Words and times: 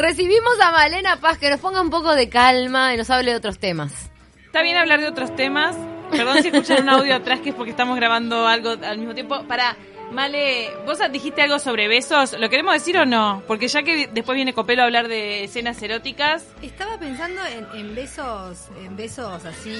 Recibimos 0.00 0.58
a 0.62 0.72
Malena 0.72 1.20
Paz 1.20 1.36
que 1.36 1.50
nos 1.50 1.60
ponga 1.60 1.82
un 1.82 1.90
poco 1.90 2.14
de 2.14 2.30
calma 2.30 2.94
y 2.94 2.96
nos 2.96 3.10
hable 3.10 3.32
de 3.32 3.36
otros 3.36 3.58
temas. 3.58 4.10
Está 4.46 4.62
bien 4.62 4.78
hablar 4.78 4.98
de 4.98 5.06
otros 5.06 5.36
temas. 5.36 5.76
Perdón 6.10 6.40
si 6.40 6.48
escuchan 6.48 6.84
un 6.84 6.88
audio 6.88 7.14
atrás 7.14 7.40
que 7.40 7.50
es 7.50 7.54
porque 7.54 7.72
estamos 7.72 7.96
grabando 7.96 8.46
algo 8.46 8.70
al 8.82 8.96
mismo 8.96 9.12
tiempo. 9.12 9.44
Para, 9.46 9.76
Male, 10.12 10.70
vos 10.86 10.98
dijiste 11.12 11.40
algo 11.42 11.58
sobre 11.60 11.86
besos. 11.86 12.36
¿Lo 12.38 12.50
queremos 12.50 12.74
decir 12.74 12.96
o 12.98 13.06
no? 13.06 13.44
Porque 13.46 13.68
ya 13.68 13.84
que 13.84 14.08
después 14.08 14.34
viene 14.34 14.52
Copelo 14.52 14.82
a 14.82 14.86
hablar 14.86 15.06
de 15.06 15.44
escenas 15.44 15.80
eróticas. 15.82 16.44
Estaba 16.62 16.98
pensando 16.98 17.40
en, 17.46 17.66
en 17.78 17.94
besos, 17.94 18.66
en 18.84 18.96
besos 18.96 19.44
así 19.44 19.70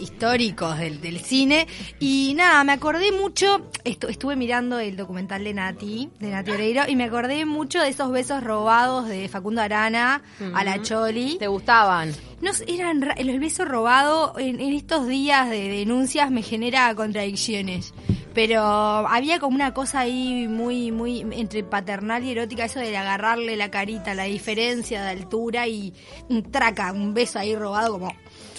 históricos 0.00 0.78
del, 0.78 1.00
del 1.02 1.20
cine. 1.20 1.66
Y 2.00 2.32
nada, 2.36 2.64
me 2.64 2.72
acordé 2.72 3.12
mucho. 3.12 3.70
estu- 3.84 4.08
estuve 4.08 4.34
mirando 4.34 4.78
el 4.78 4.96
documental 4.96 5.44
de 5.44 5.52
Nati, 5.52 6.08
de 6.20 6.30
Nati 6.30 6.50
Oreiro, 6.52 6.82
y 6.88 6.96
me 6.96 7.04
acordé 7.04 7.44
mucho 7.44 7.80
de 7.82 7.90
esos 7.90 8.10
besos 8.10 8.42
robados 8.42 9.06
de 9.08 9.28
Facundo 9.28 9.60
Arana 9.60 10.22
a 10.54 10.64
la 10.64 10.80
Choli. 10.80 11.36
¿Te 11.38 11.48
gustaban? 11.48 12.14
No, 12.40 12.50
eran 12.66 13.02
ra- 13.02 13.14
el 13.14 13.38
beso 13.38 13.64
robado 13.66 14.34
en, 14.38 14.58
en 14.60 14.72
estos 14.72 15.06
días 15.06 15.50
de 15.50 15.68
denuncias 15.68 16.30
me 16.30 16.42
genera 16.42 16.94
contradicciones. 16.94 17.92
Pero 18.36 18.60
había 18.60 19.38
como 19.38 19.54
una 19.54 19.72
cosa 19.72 20.00
ahí 20.00 20.46
muy, 20.46 20.92
muy 20.92 21.22
entre 21.32 21.64
paternal 21.64 22.22
y 22.22 22.32
erótica, 22.32 22.66
eso 22.66 22.80
de 22.80 22.94
agarrarle 22.94 23.56
la 23.56 23.70
carita, 23.70 24.12
la 24.12 24.24
diferencia 24.24 25.02
de 25.02 25.08
altura 25.08 25.66
y 25.68 25.94
un 26.28 26.42
traca, 26.52 26.92
un 26.92 27.14
beso 27.14 27.38
ahí 27.38 27.56
robado 27.56 27.92
como... 27.92 28.14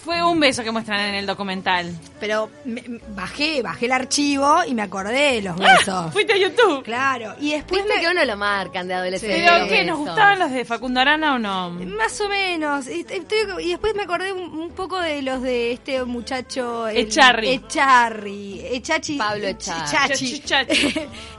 Fue 0.07 0.23
un 0.23 0.39
beso 0.39 0.63
que 0.63 0.71
muestran 0.71 1.01
en 1.01 1.15
el 1.15 1.25
documental. 1.25 1.93
Pero 2.17 2.49
me- 2.63 2.81
me- 2.81 2.99
bajé, 3.09 3.61
bajé 3.61 3.87
el 3.87 3.91
archivo 3.91 4.63
y 4.65 4.73
me 4.73 4.81
acordé 4.83 5.33
de 5.33 5.41
los 5.41 5.57
besos. 5.57 6.13
Fuiste 6.13 6.31
a 6.31 6.37
YouTube. 6.37 6.81
Claro, 6.83 7.35
y 7.41 7.51
después 7.51 7.83
Viste 7.83 7.95
me- 7.97 8.01
que 8.05 8.09
uno 8.11 8.23
lo 8.23 8.37
marcan 8.37 8.87
de 8.87 8.93
adolescente. 8.93 9.45
¿Pero 9.45 9.67
qué? 9.67 9.83
¿Nos 9.83 9.97
gustaban 9.97 10.39
los 10.39 10.49
de 10.51 10.63
Facundo 10.63 11.01
Arana 11.01 11.35
o 11.35 11.39
no? 11.39 11.71
Más 11.71 12.21
o 12.21 12.29
menos. 12.29 12.87
Estoy- 12.87 13.65
y 13.65 13.69
después 13.71 13.93
me 13.95 14.03
acordé 14.03 14.31
un, 14.31 14.43
un 14.57 14.71
poco 14.71 14.97
de 14.97 15.21
los 15.21 15.41
de 15.41 15.73
este 15.73 16.01
muchacho. 16.05 16.87
el- 16.87 16.95
Echarri. 16.99 17.49
Echarri. 17.49 18.61
Echachi. 18.71 19.17
Pablo 19.17 19.45
Echarri. 19.47 19.91
Chachi. 19.91 20.39
Chachi, 20.39 20.93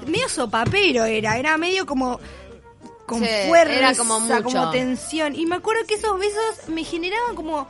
medio 0.06 0.28
sopapero 0.28 1.06
era. 1.06 1.38
Era 1.38 1.56
medio 1.56 1.86
como. 1.86 2.20
Con 3.06 3.20
Sí, 3.24 3.30
fuerza, 3.46 3.72
era 3.72 3.94
como 3.94 4.20
mucho. 4.20 4.68
tensión. 4.70 5.34
Y 5.34 5.46
me 5.46 5.56
acuerdo 5.56 5.86
que 5.86 5.94
esos 5.94 6.20
besos 6.20 6.68
me 6.68 6.84
generaban 6.84 7.34
como. 7.34 7.66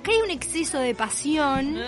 Acá 0.00 0.10
hay 0.12 0.18
un 0.18 0.30
exceso 0.30 0.78
de 0.78 0.94
pasión. 0.94 1.78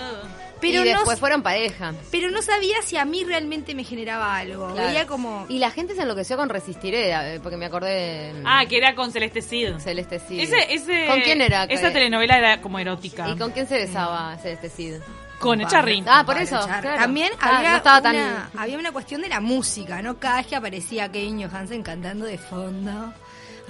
Pero 0.60 0.84
y 0.84 0.90
no, 0.92 0.98
después 0.98 1.18
fueron 1.18 1.42
pareja. 1.42 1.92
pero 2.12 2.30
no 2.30 2.40
sabía 2.40 2.80
si 2.82 2.96
a 2.96 3.04
mí 3.04 3.24
realmente 3.24 3.74
me 3.74 3.82
generaba 3.82 4.36
algo. 4.36 4.68
Claro. 4.72 4.86
Veía 4.88 5.06
como. 5.08 5.44
Y 5.48 5.58
la 5.58 5.72
gente 5.72 5.96
se 5.96 6.02
enloqueció 6.02 6.36
con 6.36 6.48
Resistiré, 6.48 7.10
eh, 7.34 7.40
porque 7.42 7.56
me 7.56 7.66
acordé 7.66 7.90
de 8.32 8.42
Ah, 8.44 8.64
que 8.68 8.76
era 8.76 8.94
con 8.94 9.10
Celeste 9.10 9.42
Cid. 9.42 9.78
Celeste 9.80 10.20
Cid. 10.20 10.38
Ese, 10.38 10.72
ese, 10.72 11.06
¿Con 11.08 11.20
quién 11.22 11.40
era? 11.40 11.64
Esa 11.64 11.88
Eh, 11.88 11.90
telenovela 11.90 12.38
era 12.38 12.60
como 12.60 12.78
erótica. 12.78 13.28
¿Y 13.28 13.36
con 13.36 13.50
quién 13.50 13.66
se 13.66 13.74
besaba 13.76 14.36
Celeste 14.38 14.68
Cid? 14.70 14.94
Con 15.40 15.60
Echarri. 15.60 16.04
Ah, 16.06 16.22
por 16.24 16.38
eso. 16.38 16.60
Claro. 16.64 16.94
También 17.00 17.32
Ah, 17.40 17.56
había, 17.58 17.70
no 17.72 17.76
estaba 17.78 18.00
tan... 18.00 18.14
una, 18.14 18.50
había 18.56 18.78
una 18.78 18.92
cuestión 18.92 19.20
de 19.22 19.28
la 19.28 19.40
música, 19.40 20.00
¿no? 20.00 20.16
Cada 20.20 20.36
vez 20.36 20.46
que 20.46 20.54
aparecía 20.54 21.10
Kevin 21.10 21.42
Johansen 21.42 21.82
cantando 21.82 22.24
de 22.24 22.38
fondo. 22.38 23.12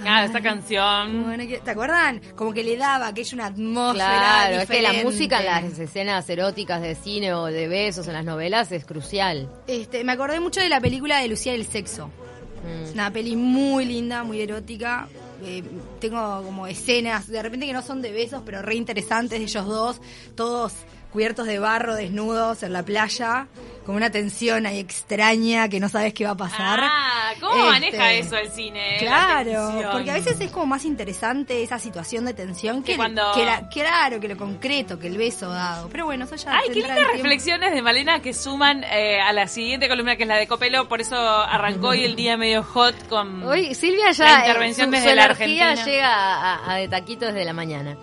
Ah, 0.05 0.25
esta 0.25 0.41
canción. 0.41 1.35
que- 1.47 1.59
¿Te 1.59 1.71
acuerdan? 1.71 2.21
Como 2.35 2.53
que 2.53 2.63
le 2.63 2.77
daba 2.77 3.07
aquella 3.07 3.35
una 3.35 3.45
atmósfera. 3.47 4.05
Claro, 4.07 4.55
es 4.61 4.67
que 4.69 4.81
la 4.81 4.89
diferente. 4.91 5.03
música 5.11 5.39
en 5.39 5.45
las 5.69 5.79
escenas 5.79 6.29
eróticas 6.29 6.81
de 6.81 6.95
cine 6.95 7.33
o 7.33 7.45
de 7.45 7.67
besos 7.67 8.07
en 8.07 8.13
las 8.13 8.25
novelas 8.25 8.71
es 8.71 8.85
crucial. 8.85 9.49
Este, 9.67 10.03
me 10.03 10.11
acordé 10.11 10.39
mucho 10.39 10.59
de 10.59 10.69
la 10.69 10.79
película 10.81 11.19
de 11.19 11.27
Lucía 11.27 11.53
del 11.53 11.65
Sexo. 11.65 12.07
Mm. 12.07 12.93
Una 12.93 13.11
peli 13.11 13.35
muy 13.35 13.85
linda, 13.85 14.23
muy 14.23 14.41
erótica. 14.41 15.07
Eh, 15.45 15.61
tengo 15.99 16.41
como 16.43 16.67
escenas, 16.67 17.27
de 17.27 17.41
repente 17.41 17.65
que 17.65 17.73
no 17.73 17.81
son 17.81 18.01
de 18.01 18.11
besos, 18.13 18.41
pero 18.45 18.61
re 18.61 18.75
interesantes 18.75 19.39
de 19.39 19.43
ellos 19.45 19.65
dos, 19.65 19.99
todos 20.35 20.71
cubiertos 21.11 21.45
de 21.45 21.59
barro, 21.59 21.95
desnudos 21.95 22.63
en 22.63 22.71
la 22.73 22.83
playa, 22.83 23.47
con 23.85 23.95
una 23.95 24.09
tensión 24.09 24.65
ahí 24.65 24.79
extraña 24.79 25.67
que 25.69 25.79
no 25.79 25.89
sabes 25.89 26.13
qué 26.13 26.25
va 26.25 26.31
a 26.31 26.37
pasar. 26.37 26.79
Ah, 26.81 27.31
¿cómo 27.39 27.55
Este, 27.55 27.69
maneja 27.69 28.13
eso 28.13 28.37
el 28.37 28.49
cine? 28.49 28.97
La 29.01 29.43
Claro, 29.43 29.89
porque 29.91 30.11
a 30.11 30.13
veces 30.13 30.39
es 30.39 30.51
como 30.51 30.65
más 30.67 30.85
interesante 30.85 31.61
esa 31.63 31.79
situación 31.79 32.25
de 32.25 32.33
tensión 32.33 32.81
que, 32.83 32.93
Que 32.93 32.97
cuando- 32.97 33.31
que 33.33 33.45
la- 33.45 33.67
claro, 33.69 34.19
que 34.19 34.27
lo 34.29 34.37
concreto, 34.37 34.97
que 34.99 35.07
el 35.07 35.17
beso 35.17 35.49
dado. 35.49 35.89
Pero 35.89 36.05
bueno, 36.05 36.25
eso 36.25 36.35
ya 36.35 36.51
Ay, 36.53 36.69
qué 36.69 36.75
lindas 36.75 36.97
reflexiones 37.13 37.73
de 37.73 37.81
Malena 37.81 38.21
que 38.21 38.33
suman 38.33 38.83
eh, 38.85 39.19
a 39.21 39.33
la 39.33 39.47
siguiente 39.47 39.87
columna 39.89 40.15
que 40.15 40.23
es 40.23 40.29
la 40.29 40.37
de 40.37 40.47
Copelo, 40.47 40.87
por 40.87 41.01
eso 41.01 41.15
arrancó 41.17 41.89
hoy 41.89 42.03
el 42.05 42.15
día 42.15 42.37
medio 42.37 42.63
hot 42.63 43.07
con 43.09 43.43
Hoy 43.43 43.75
Silvia 43.75 44.11
ya 44.11 44.25
La 44.25 44.35
eh, 44.37 44.47
intervención 44.47 44.87
su, 44.87 44.91
desde 44.91 45.09
su 45.09 45.15
la 45.15 45.25
energía 45.25 45.69
Argentina. 45.71 45.85
llega 45.85 46.13
a, 46.13 46.71
a 46.71 46.75
de 46.77 46.87
taquito 46.87 47.25
desde 47.25 47.43
la 47.45 47.53
mañana. 47.53 47.97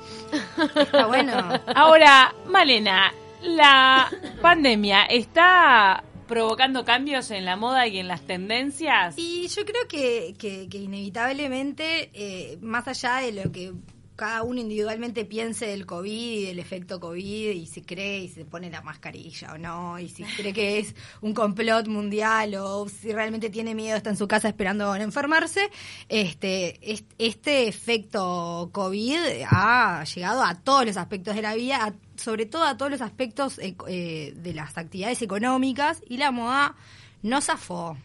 Está 0.76 1.06
bueno. 1.06 1.32
Ahora, 1.74 2.34
Malena, 2.46 3.12
la 3.42 4.10
pandemia 4.40 5.04
está 5.04 6.04
provocando 6.26 6.84
cambios 6.84 7.30
en 7.32 7.44
la 7.44 7.56
moda 7.56 7.86
y 7.88 7.98
en 7.98 8.06
las 8.06 8.22
tendencias. 8.22 9.14
Y 9.18 9.48
yo 9.48 9.64
creo 9.64 9.88
que, 9.88 10.34
que, 10.38 10.78
inevitablemente, 10.78 12.10
eh, 12.14 12.58
más 12.60 12.86
allá 12.86 13.16
de 13.16 13.32
lo 13.32 13.50
que 13.50 13.72
cada 14.20 14.42
uno 14.42 14.60
individualmente 14.60 15.24
piense 15.24 15.64
del 15.66 15.86
COVID 15.86 16.12
y 16.12 16.44
del 16.44 16.58
efecto 16.58 17.00
COVID 17.00 17.52
y 17.52 17.64
si 17.64 17.80
cree 17.80 18.18
y 18.24 18.28
se 18.28 18.44
pone 18.44 18.68
la 18.70 18.82
mascarilla 18.82 19.54
o 19.54 19.56
no, 19.58 19.98
y 19.98 20.10
si 20.10 20.24
cree 20.24 20.52
que 20.52 20.78
es 20.78 20.94
un 21.22 21.32
complot 21.32 21.88
mundial 21.88 22.54
o 22.56 22.86
si 22.86 23.12
realmente 23.12 23.48
tiene 23.48 23.74
miedo, 23.74 23.96
está 23.96 24.10
en 24.10 24.18
su 24.18 24.28
casa 24.28 24.48
esperando 24.48 24.84
no 24.84 25.02
enfermarse, 25.02 25.70
este, 26.10 26.78
est- 26.92 27.10
este 27.16 27.66
efecto 27.66 28.68
COVID 28.72 29.16
ha 29.50 30.04
llegado 30.04 30.44
a 30.44 30.54
todos 30.54 30.84
los 30.84 30.98
aspectos 30.98 31.34
de 31.34 31.40
la 31.40 31.54
vida, 31.54 31.94
sobre 32.16 32.44
todo 32.44 32.64
a 32.64 32.76
todos 32.76 32.90
los 32.90 33.00
aspectos 33.00 33.58
eh, 33.58 34.34
de 34.36 34.52
las 34.52 34.76
actividades 34.76 35.22
económicas 35.22 36.02
y 36.06 36.18
la 36.18 36.30
moda 36.30 36.76
no 37.22 37.40
zafó. 37.40 37.96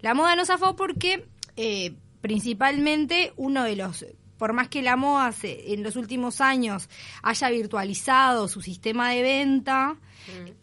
La 0.00 0.12
moda 0.14 0.34
no 0.34 0.44
zafó 0.44 0.74
porque 0.74 1.24
eh, 1.56 1.94
principalmente 2.20 3.32
uno 3.36 3.62
de 3.62 3.76
los, 3.76 4.04
por 4.38 4.52
más 4.52 4.68
que 4.68 4.82
la 4.82 4.96
moda 4.96 5.32
se- 5.32 5.72
en 5.72 5.82
los 5.82 5.96
últimos 5.96 6.40
años 6.40 6.88
haya 7.22 7.48
virtualizado 7.50 8.48
su 8.48 8.60
sistema 8.62 9.10
de 9.10 9.22
venta, 9.22 9.96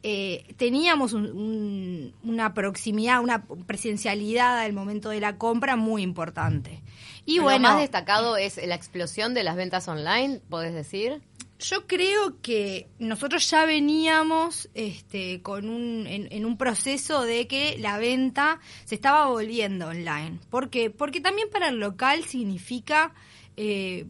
eh, 0.04 0.54
teníamos 0.58 1.14
un- 1.14 1.32
un- 1.32 2.14
una 2.24 2.54
proximidad, 2.54 3.22
una 3.22 3.46
presencialidad 3.66 4.60
al 4.60 4.74
momento 4.74 5.10
de 5.10 5.20
la 5.22 5.38
compra 5.38 5.76
muy 5.76 6.02
importante. 6.02 6.82
Y 7.26 7.38
Lo 7.38 7.44
bueno, 7.44 7.70
más 7.70 7.80
destacado 7.80 8.36
es 8.38 8.60
la 8.66 8.76
explosión 8.76 9.34
de 9.34 9.44
las 9.44 9.56
ventas 9.56 9.88
online, 9.88 10.42
podés 10.50 10.74
decir. 10.74 11.22
Yo 11.60 11.88
creo 11.88 12.42
que 12.42 12.90
nosotros 13.00 13.50
ya 13.50 13.66
veníamos 13.66 14.68
este, 14.74 15.42
con 15.42 15.70
un, 15.70 16.08
en, 16.08 16.28
en 16.30 16.46
un 16.46 16.58
proceso 16.58 17.22
de 17.22 17.48
que 17.48 17.78
la 17.80 17.98
venta 17.98 18.60
se 18.84 18.96
estaba 18.96 19.28
volviendo 19.28 19.88
online. 19.88 20.40
¿Por 20.50 20.70
qué? 20.70 20.90
Porque 20.90 21.22
también 21.22 21.50
para 21.50 21.70
el 21.70 21.80
local 21.80 22.26
significa 22.26 23.14
eh, 23.58 24.06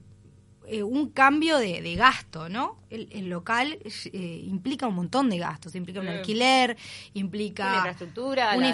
eh, 0.68 0.84
un 0.84 1.10
cambio 1.10 1.58
de, 1.58 1.82
de 1.82 1.96
gasto, 1.96 2.50
¿no? 2.50 2.78
El, 2.94 3.08
el 3.12 3.30
local 3.30 3.80
eh, 3.84 4.42
implica 4.46 4.88
un 4.88 4.96
montón 4.96 5.30
de 5.30 5.38
gastos, 5.40 5.76
implica 5.76 6.00
un 6.00 6.06
Sí. 6.08 6.12
alquiler, 6.14 6.78
implica 7.14 7.70
Una 7.70 7.78
infraestructura, 7.78 8.56
una 8.56 8.70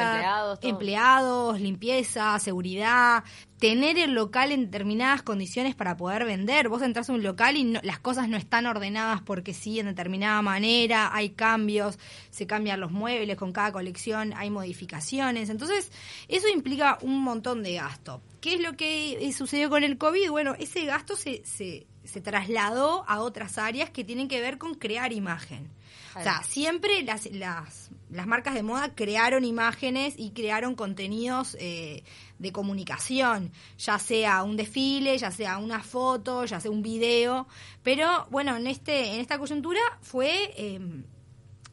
la- 0.00 0.12
empleados, 0.14 0.58
empleados, 0.62 1.60
limpieza, 1.60 2.38
seguridad, 2.38 3.24
tener 3.58 3.98
el 3.98 4.12
local 4.12 4.52
en 4.52 4.64
determinadas 4.66 5.22
condiciones 5.22 5.74
para 5.74 5.96
poder 5.96 6.24
vender. 6.24 6.68
Vos 6.68 6.82
entras 6.82 7.10
a 7.10 7.12
un 7.12 7.22
local 7.22 7.56
y 7.56 7.64
no- 7.64 7.80
las 7.82 7.98
cosas 7.98 8.28
no 8.28 8.36
están 8.36 8.66
ordenadas 8.66 9.20
porque 9.22 9.52
sí, 9.54 9.78
en 9.80 9.86
determinada 9.86 10.40
manera, 10.42 11.10
hay 11.14 11.30
cambios, 11.30 11.98
se 12.30 12.46
cambian 12.46 12.80
los 12.80 12.90
muebles 12.92 13.36
con 13.36 13.52
cada 13.52 13.72
colección, 13.72 14.32
hay 14.36 14.50
modificaciones. 14.50 15.48
Entonces, 15.50 15.90
eso 16.28 16.48
implica 16.48 16.98
un 17.02 17.22
montón 17.22 17.62
de 17.62 17.74
gasto. 17.74 18.20
¿Qué 18.40 18.54
es 18.54 18.60
lo 18.60 18.76
que 18.76 19.12
eh, 19.28 19.32
sucedió 19.32 19.68
con 19.68 19.82
el 19.82 19.98
COVID? 19.98 20.30
Bueno, 20.30 20.54
ese 20.58 20.84
gasto 20.84 21.16
se, 21.16 21.42
se, 21.44 21.86
se 22.08 22.20
trasladó 22.22 23.04
a 23.06 23.20
otras 23.20 23.58
áreas 23.58 23.90
que 23.90 24.02
tienen 24.02 24.28
que 24.28 24.40
ver 24.40 24.56
con 24.56 24.74
crear 24.74 25.12
imagen. 25.12 25.68
O 26.16 26.22
sea, 26.22 26.42
siempre 26.42 27.02
las, 27.02 27.26
las, 27.26 27.90
las 28.10 28.26
marcas 28.26 28.54
de 28.54 28.62
moda 28.62 28.94
crearon 28.94 29.44
imágenes 29.44 30.14
y 30.16 30.30
crearon 30.30 30.74
contenidos 30.74 31.56
eh, 31.60 32.02
de 32.38 32.50
comunicación, 32.50 33.52
ya 33.78 33.98
sea 33.98 34.42
un 34.42 34.56
desfile, 34.56 35.16
ya 35.18 35.30
sea 35.30 35.58
una 35.58 35.82
foto, 35.82 36.44
ya 36.44 36.60
sea 36.60 36.70
un 36.70 36.82
video, 36.82 37.46
pero 37.82 38.26
bueno, 38.30 38.56
en 38.56 38.66
este 38.66 39.14
en 39.14 39.20
esta 39.20 39.38
coyuntura 39.38 39.80
fue 40.00 40.52
eh, 40.56 40.80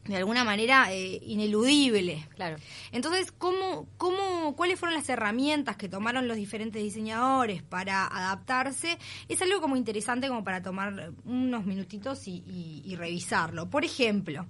de 0.08 0.16
alguna 0.16 0.44
manera 0.44 0.92
eh, 0.92 1.20
ineludible. 1.22 2.26
Claro. 2.34 2.56
Entonces, 2.92 3.32
¿cómo, 3.32 3.88
cómo, 3.96 4.54
¿cuáles 4.56 4.78
fueron 4.78 4.94
las 4.96 5.08
herramientas 5.08 5.76
que 5.76 5.88
tomaron 5.88 6.28
los 6.28 6.36
diferentes 6.36 6.82
diseñadores 6.82 7.62
para 7.62 8.06
adaptarse? 8.06 8.98
Es 9.28 9.42
algo 9.42 9.60
como 9.60 9.76
interesante 9.76 10.28
como 10.28 10.44
para 10.44 10.62
tomar 10.62 11.12
unos 11.24 11.64
minutitos 11.66 12.26
y, 12.28 12.42
y- 12.46 12.82
y 12.84 12.96
revisarlo. 12.96 13.68
Por 13.70 13.84
ejemplo, 13.84 14.46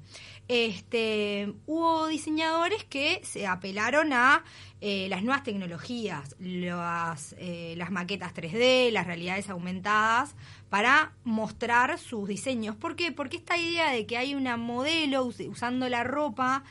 este, 0.49 1.53
hubo 1.67 2.07
diseñadores 2.07 2.85
que 2.85 3.21
se 3.25 3.47
apelaron 3.47 4.13
a 4.13 4.45
eh, 4.81 5.07
las 5.09 5.23
nuevas 5.23 5.43
tecnologías, 5.43 6.37
las, 6.39 7.35
eh, 7.39 7.75
las 7.77 7.91
maquetas 7.91 8.33
3D, 8.35 8.91
las 8.93 9.07
realidades 9.07 9.49
aumentadas, 9.51 10.35
para 10.71 11.13
mostrar 11.25 11.99
sus 11.99 12.29
diseños. 12.29 12.77
¿Por 12.77 12.95
qué? 12.97 13.11
Porque 13.13 13.37
esta 13.39 13.57
idea 13.59 13.91
de 13.91 14.07
que 14.07 14.17
hay 14.17 14.35
una 14.35 14.57
modelo 14.57 15.25
us- 15.25 15.41
usando 15.41 15.89
la 15.89 16.05
ropa 16.05 16.63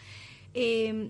eh, 0.53 1.09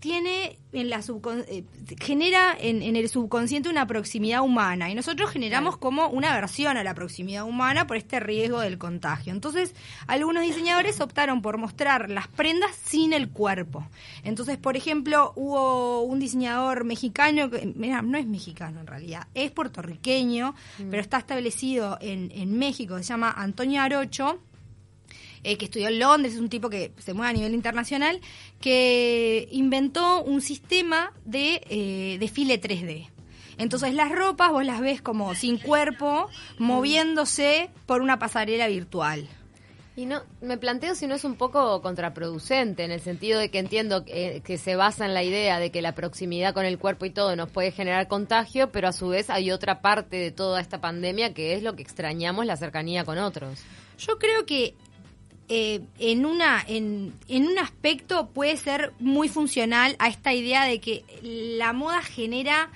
tiene 0.00 0.58
en 0.72 0.90
la 0.90 0.98
subcon- 0.98 1.44
eh, 1.48 1.64
genera 1.98 2.56
en, 2.58 2.82
en 2.82 2.94
el 2.94 3.08
subconsciente 3.08 3.68
una 3.68 3.86
proximidad 3.86 4.42
humana 4.42 4.90
y 4.90 4.94
nosotros 4.94 5.30
generamos 5.30 5.76
como 5.76 6.08
una 6.08 6.34
aversión 6.34 6.76
a 6.76 6.84
la 6.84 6.94
proximidad 6.94 7.44
humana 7.44 7.86
por 7.86 7.96
este 7.96 8.20
riesgo 8.20 8.60
del 8.60 8.78
contagio. 8.78 9.32
Entonces, 9.32 9.74
algunos 10.06 10.42
diseñadores 10.42 11.00
optaron 11.00 11.42
por 11.42 11.58
mostrar 11.58 12.10
las 12.10 12.28
prendas 12.28 12.70
sin 12.76 13.12
el 13.12 13.30
cuerpo. 13.30 13.86
Entonces, 14.24 14.56
por 14.56 14.76
ejemplo, 14.76 15.32
hubo 15.36 16.02
un 16.02 16.20
diseñador 16.20 16.84
mexicano, 16.84 17.50
que, 17.50 17.72
mira, 17.74 18.02
no 18.02 18.18
es 18.18 18.26
mexicano 18.26 18.80
en 18.80 18.86
realidad, 18.86 19.26
es 19.34 19.50
puertorriqueño, 19.50 20.54
pero 20.90 21.02
está 21.02 21.18
establecido 21.18 21.98
en, 22.00 22.30
en 22.32 22.56
México, 22.58 22.98
se 22.98 23.04
llama 23.04 23.32
Antonio 23.36 23.80
Arocho 23.82 24.38
eh, 25.44 25.56
que 25.56 25.66
estudió 25.66 25.88
en 25.88 25.98
Londres, 25.98 26.34
es 26.34 26.40
un 26.40 26.48
tipo 26.48 26.70
que 26.70 26.92
se 26.98 27.14
mueve 27.14 27.30
a 27.30 27.32
nivel 27.34 27.54
internacional, 27.54 28.20
que 28.60 29.48
inventó 29.52 30.22
un 30.22 30.40
sistema 30.40 31.12
de 31.24 31.62
eh, 31.68 32.16
desfile 32.18 32.60
3D. 32.60 33.08
Entonces 33.58 33.92
las 33.92 34.10
ropas 34.10 34.52
vos 34.52 34.64
las 34.64 34.80
ves 34.80 35.02
como 35.02 35.34
sin 35.34 35.58
cuerpo, 35.58 36.28
moviéndose 36.58 37.70
por 37.86 38.02
una 38.02 38.18
pasarela 38.18 38.68
virtual. 38.68 39.28
Y 39.96 40.06
no, 40.06 40.22
me 40.40 40.58
planteo 40.58 40.94
si 40.94 41.08
no 41.08 41.16
es 41.16 41.24
un 41.24 41.34
poco 41.34 41.82
contraproducente, 41.82 42.84
en 42.84 42.92
el 42.92 43.00
sentido 43.00 43.40
de 43.40 43.50
que 43.50 43.58
entiendo 43.58 44.04
que, 44.04 44.42
que 44.44 44.56
se 44.56 44.76
basa 44.76 45.04
en 45.04 45.12
la 45.12 45.24
idea 45.24 45.58
de 45.58 45.72
que 45.72 45.82
la 45.82 45.96
proximidad 45.96 46.54
con 46.54 46.64
el 46.64 46.78
cuerpo 46.78 47.04
y 47.04 47.10
todo 47.10 47.34
nos 47.34 47.50
puede 47.50 47.72
generar 47.72 48.06
contagio, 48.06 48.70
pero 48.70 48.86
a 48.86 48.92
su 48.92 49.08
vez 49.08 49.28
hay 49.28 49.50
otra 49.50 49.80
parte 49.80 50.16
de 50.16 50.30
toda 50.30 50.60
esta 50.60 50.80
pandemia 50.80 51.34
que 51.34 51.54
es 51.54 51.64
lo 51.64 51.74
que 51.74 51.82
extrañamos, 51.82 52.46
la 52.46 52.56
cercanía 52.56 53.04
con 53.04 53.18
otros. 53.18 53.64
Yo 53.98 54.20
creo 54.20 54.46
que 54.46 54.76
eh, 55.48 55.80
en, 55.98 56.26
una, 56.26 56.64
en, 56.66 57.14
en 57.28 57.46
un 57.46 57.58
aspecto 57.58 58.28
puede 58.28 58.56
ser 58.56 58.92
muy 58.98 59.28
funcional 59.28 59.96
a 59.98 60.08
esta 60.08 60.32
idea 60.34 60.64
de 60.64 60.80
que 60.80 61.04
la 61.22 61.72
moda 61.72 62.02
genera 62.02 62.70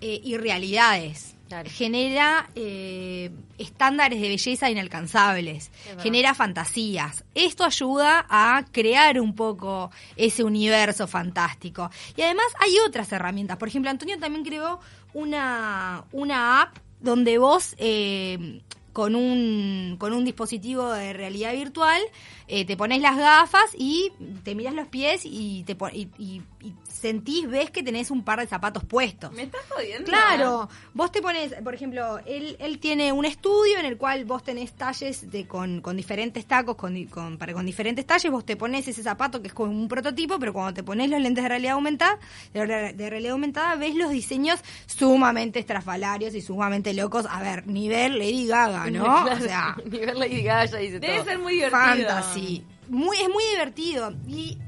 eh, 0.00 0.20
irrealidades. 0.24 1.32
Claro. 1.48 1.68
Genera 1.70 2.48
eh, 2.54 3.30
estándares 3.58 4.18
de 4.20 4.28
belleza 4.28 4.70
inalcanzables, 4.70 5.70
genera 6.02 6.32
fantasías. 6.32 7.22
Esto 7.34 7.64
ayuda 7.64 8.24
a 8.30 8.64
crear 8.72 9.20
un 9.20 9.34
poco 9.34 9.90
ese 10.16 10.42
universo 10.42 11.06
fantástico. 11.06 11.90
Y 12.16 12.22
además 12.22 12.46
hay 12.58 12.78
otras 12.88 13.12
herramientas. 13.12 13.58
Por 13.58 13.68
ejemplo, 13.68 13.90
Antonio 13.90 14.18
también 14.18 14.42
creó 14.42 14.80
una, 15.12 16.04
una 16.12 16.62
app 16.62 16.78
donde 17.00 17.36
vos 17.36 17.74
eh, 17.76 18.62
con 18.94 19.14
un, 19.14 19.96
con 19.98 20.14
un 20.14 20.24
dispositivo 20.24 20.90
de 20.90 21.12
realidad 21.12 21.52
virtual 21.52 22.00
eh, 22.48 22.64
te 22.64 22.76
pones 22.78 23.02
las 23.02 23.18
gafas 23.18 23.66
y 23.76 24.10
te 24.44 24.54
miras 24.54 24.72
los 24.72 24.88
pies 24.88 25.22
y, 25.24 25.64
te 25.64 25.76
y, 25.92 26.08
y- 26.18 26.42
y 26.62 26.72
sentís, 27.04 27.46
ves 27.48 27.70
que 27.70 27.82
tenés 27.82 28.10
un 28.10 28.24
par 28.24 28.40
de 28.40 28.46
zapatos 28.46 28.82
puestos. 28.84 29.30
¿Me 29.32 29.42
estás 29.42 29.60
jodiendo? 29.68 30.04
Claro, 30.10 30.68
vos 30.94 31.12
te 31.12 31.20
pones, 31.20 31.52
por 31.62 31.74
ejemplo, 31.74 32.18
él, 32.24 32.56
él 32.58 32.78
tiene 32.78 33.12
un 33.12 33.24
estudio 33.26 33.78
en 33.78 33.84
el 33.84 33.96
cual 33.98 34.24
vos 34.24 34.42
tenés 34.42 34.72
talles 34.72 35.30
de, 35.30 35.46
con, 35.46 35.80
con 35.82 35.96
diferentes 35.96 36.46
tacos, 36.46 36.76
con, 36.76 37.04
con, 37.06 37.36
para, 37.36 37.52
con 37.52 37.66
diferentes 37.66 38.06
talles, 38.06 38.32
vos 38.32 38.44
te 38.46 38.56
pones 38.56 38.88
ese 38.88 39.02
zapato 39.02 39.42
que 39.42 39.48
es 39.48 39.54
como 39.54 39.70
un 39.70 39.86
prototipo, 39.88 40.38
pero 40.38 40.52
cuando 40.52 40.72
te 40.72 40.82
pones 40.82 41.10
los 41.10 41.20
lentes 41.20 41.42
de 41.44 41.48
realidad 41.48 41.74
aumentada, 41.74 42.18
de, 42.52 42.64
re- 42.66 42.92
de 42.94 43.10
realidad 43.10 43.32
aumentada, 43.32 43.76
ves 43.76 43.94
los 43.94 44.10
diseños 44.10 44.60
sumamente 44.86 45.58
estrafalarios 45.58 46.34
y 46.34 46.40
sumamente 46.40 46.94
locos. 46.94 47.26
A 47.28 47.42
ver, 47.42 47.66
nivel 47.66 48.18
Lady 48.18 48.46
Gaga, 48.46 48.90
¿no? 48.90 49.24
O 49.34 49.40
sea, 49.40 49.76
nivel 49.90 50.18
Lady 50.18 50.42
Gaga 50.42 50.64
ya 50.66 50.78
dice 50.78 51.00
Debe 51.00 51.16
todo. 51.16 51.24
ser 51.24 51.38
muy 51.38 51.54
divertido. 51.54 51.80
fantasy. 51.80 52.64
Muy, 52.88 53.16
es 53.18 53.28
muy 53.28 53.44
divertido. 53.52 54.12
Y 54.26 54.58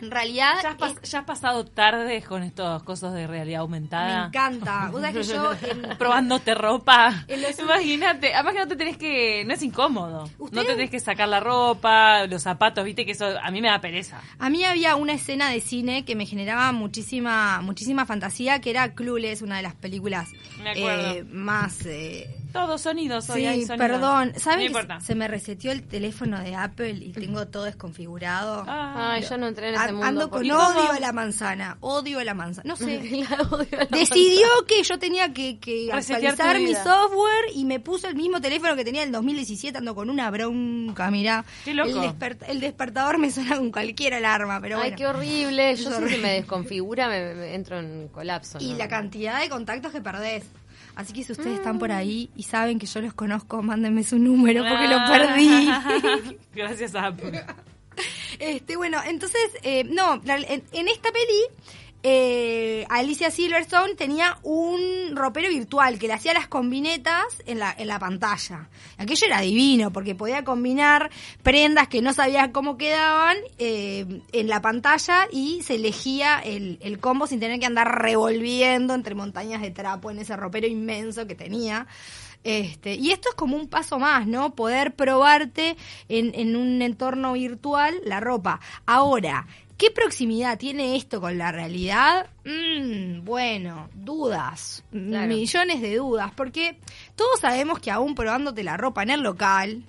en 0.00 0.10
realidad 0.10 0.54
¿Ya 0.62 0.70
has, 0.70 0.76
pas- 0.78 0.98
es- 1.02 1.10
ya 1.10 1.18
has 1.20 1.24
pasado 1.24 1.64
tardes 1.64 2.24
con 2.26 2.42
estos 2.42 2.82
cosas 2.82 3.12
de 3.14 3.26
realidad 3.26 3.58
me 3.58 3.62
aumentada? 3.62 4.26
encanta. 4.26 4.88
Vos 4.92 5.00
sabés 5.02 5.26
que 5.28 5.34
yo 5.34 5.52
en- 5.62 5.96
Probándote 5.98 6.54
ropa. 6.54 7.24
Los- 7.28 7.58
Imagínate, 7.58 8.34
además 8.34 8.54
que 8.54 8.58
no 8.60 8.68
te 8.68 8.76
tenés 8.76 8.96
que. 8.96 9.44
No 9.44 9.54
es 9.54 9.62
incómodo. 9.62 10.26
No 10.38 10.44
¿Ustedes? 10.44 10.66
te 10.66 10.72
tenés 10.74 10.90
que 10.90 11.00
sacar 11.00 11.28
la 11.28 11.40
ropa, 11.40 12.26
los 12.26 12.42
zapatos, 12.42 12.84
viste 12.84 13.04
que 13.04 13.12
eso 13.12 13.26
a 13.42 13.50
mí 13.50 13.60
me 13.60 13.68
da 13.68 13.80
pereza. 13.80 14.20
A 14.38 14.50
mí 14.50 14.64
había 14.64 14.96
una 14.96 15.12
escena 15.12 15.50
de 15.50 15.60
cine 15.60 16.04
que 16.04 16.14
me 16.16 16.26
generaba 16.26 16.72
muchísima 16.72 17.60
muchísima 17.62 18.06
fantasía, 18.06 18.60
que 18.60 18.70
era 18.70 18.94
Clueless, 18.94 19.42
una 19.42 19.56
de 19.56 19.62
las 19.62 19.74
películas 19.74 20.28
Me 20.62 20.72
eh, 20.76 21.24
más... 21.24 21.84
eh, 21.86 22.36
Todos 22.52 22.80
sonidos 22.80 23.28
hoy 23.30 23.46
hay 23.46 23.60
sí, 23.60 23.66
sonidos. 23.66 23.88
perdón. 23.88 24.32
No 24.34 24.40
¿Saben 24.40 24.58
que 24.60 24.66
importa. 24.66 25.00
se 25.00 25.14
me 25.14 25.28
reseteó 25.28 25.72
el 25.72 25.82
teléfono 25.86 26.38
de 26.40 26.54
Apple 26.54 26.90
y 26.92 27.12
tengo 27.12 27.46
todo 27.48 27.64
desconfigurado? 27.64 28.64
Ah, 28.66 29.12
Ay, 29.14 29.24
yo 29.28 29.36
no 29.38 29.46
entré 29.48 29.68
en 29.68 29.74
ese 29.74 29.92
mundo. 29.92 30.06
Ando 30.06 30.30
con 30.30 30.40
odio 30.50 30.90
a 30.92 31.00
la 31.00 31.12
manzana, 31.12 31.76
odio 31.80 32.18
a 32.18 32.24
la 32.24 32.34
manzana. 32.34 32.68
No 32.68 32.76
sé. 32.76 33.00
Claro, 33.26 33.44
odio 33.50 33.68
a 33.80 33.84
la 33.84 33.86
Decidió 33.90 34.46
que 34.66 34.82
yo 34.82 34.98
tenía 34.98 35.32
que, 35.32 35.58
que 35.58 35.92
actualizar 35.92 36.58
mi 36.58 36.74
software 36.74 37.44
y 37.54 37.64
me 37.64 37.80
puso 37.80 38.08
el 38.08 38.14
mismo 38.16 38.40
teléfono 38.40 38.74
que 38.76 38.84
tenía 38.84 39.02
en 39.02 39.08
el 39.08 39.12
2017, 39.12 39.78
ando 39.78 39.94
con 39.94 40.10
una 40.10 40.30
bronca, 40.30 41.10
mirá. 41.10 41.44
Qué 41.64 41.74
loco. 41.74 41.88
El, 41.90 41.96
desper- 42.10 42.44
el 42.48 42.60
despertador 42.60 43.18
me 43.18 43.30
suena 43.30 43.56
con 43.56 43.70
cualquier 43.70 44.14
alarma, 44.14 44.60
pero 44.60 44.76
Ay, 44.76 44.82
bueno. 44.90 44.96
qué 44.96 45.06
horrible. 45.06 45.76
Yo 45.76 45.90
si 45.90 45.94
horrible. 45.96 46.16
se 46.16 46.22
me 46.22 46.32
desconfigura, 46.34 47.08
me, 47.08 47.34
me 47.34 47.54
entro 47.54 47.78
en 47.78 48.08
colapso. 48.08 48.58
Y 48.60 48.72
¿no? 48.72 48.78
la 48.78 48.88
cantidad 48.88 49.40
de 49.40 49.48
contactos 49.48 49.92
que 49.92 50.00
perdés. 50.00 50.44
Así 50.96 51.12
que 51.12 51.24
si 51.24 51.32
ustedes 51.32 51.54
están 51.58 51.78
por 51.78 51.92
ahí 51.92 52.30
y 52.36 52.42
saben 52.42 52.78
que 52.78 52.86
yo 52.86 53.00
los 53.00 53.14
conozco, 53.14 53.62
mándenme 53.62 54.02
su 54.04 54.18
número 54.18 54.64
porque 54.68 54.88
lo 54.88 54.98
perdí. 55.08 56.36
Gracias 56.54 56.94
a 56.94 57.10
este, 58.38 58.76
bueno, 58.76 58.98
entonces, 59.06 59.40
eh, 59.62 59.84
no, 59.84 60.20
la- 60.24 60.36
en, 60.38 60.62
en 60.72 60.88
esta 60.88 61.10
peli, 61.12 61.42
eh, 62.02 62.86
Alicia 62.88 63.30
Silverstone 63.30 63.94
tenía 63.94 64.38
un 64.42 65.14
ropero 65.14 65.48
virtual 65.48 65.98
que 65.98 66.06
le 66.06 66.14
hacía 66.14 66.32
las 66.32 66.48
combinetas 66.48 67.24
en 67.46 67.58
la, 67.58 67.74
en 67.76 67.88
la 67.88 67.98
pantalla. 67.98 68.68
Aquello 68.96 69.26
era 69.26 69.40
divino 69.40 69.92
porque 69.92 70.14
podía 70.14 70.44
combinar 70.44 71.10
prendas 71.42 71.88
que 71.88 72.00
no 72.00 72.12
sabía 72.12 72.52
cómo 72.52 72.78
quedaban 72.78 73.36
eh, 73.58 74.22
en 74.32 74.48
la 74.48 74.62
pantalla 74.62 75.26
y 75.30 75.62
se 75.62 75.74
elegía 75.74 76.40
el, 76.42 76.78
el 76.80 76.98
combo 76.98 77.26
sin 77.26 77.40
tener 77.40 77.60
que 77.60 77.66
andar 77.66 78.02
revolviendo 78.02 78.94
entre 78.94 79.14
montañas 79.14 79.60
de 79.60 79.70
trapo 79.70 80.10
en 80.10 80.18
ese 80.20 80.36
ropero 80.36 80.66
inmenso 80.66 81.26
que 81.26 81.34
tenía. 81.34 81.86
Este, 82.42 82.94
y 82.94 83.10
esto 83.10 83.28
es 83.28 83.34
como 83.34 83.56
un 83.56 83.68
paso 83.68 83.98
más, 83.98 84.26
¿no? 84.26 84.54
Poder 84.54 84.94
probarte 84.94 85.76
en, 86.08 86.32
en 86.34 86.56
un 86.56 86.80
entorno 86.80 87.34
virtual 87.34 88.00
la 88.04 88.20
ropa. 88.20 88.60
Ahora, 88.86 89.46
¿qué 89.80 89.90
proximidad 89.90 90.58
tiene 90.58 90.94
esto 90.96 91.22
con 91.22 91.38
la 91.38 91.50
realidad? 91.52 92.26
Mm, 92.44 93.24
bueno, 93.24 93.88
dudas, 93.94 94.84
Claro. 94.90 95.26
millones 95.26 95.80
de 95.80 95.96
dudas, 95.96 96.32
porque 96.36 96.76
todos 97.16 97.40
sabemos 97.40 97.78
que 97.78 97.90
aún 97.90 98.14
probándote 98.14 98.62
la 98.62 98.76
ropa 98.76 99.02
en 99.02 99.10
el 99.10 99.22
local, 99.22 99.82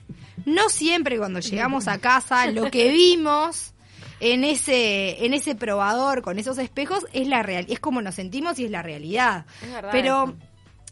no 0.46 0.70
siempre 0.70 1.18
cuando 1.18 1.42
llegamos 1.42 1.90
a 1.90 1.98
casa 1.98 2.48
lo 2.48 2.72
que 2.72 2.90
vimos 2.94 3.74
en 4.22 4.46
ese 4.46 5.26
en 5.26 5.34
ese 5.34 5.56
probador 5.56 6.22
con 6.22 6.40
esos 6.40 6.58
espejos 6.58 7.06
es 7.12 7.28
la 7.28 7.42
real 7.44 7.66
es 7.70 7.80
como 7.80 8.02
nos 8.02 8.16
sentimos 8.16 8.60
y 8.60 8.66
es 8.66 8.72
la 8.72 8.82
realidad. 8.82 9.46
Es 9.62 9.74
verdad 9.74 9.90
Pero 9.92 10.36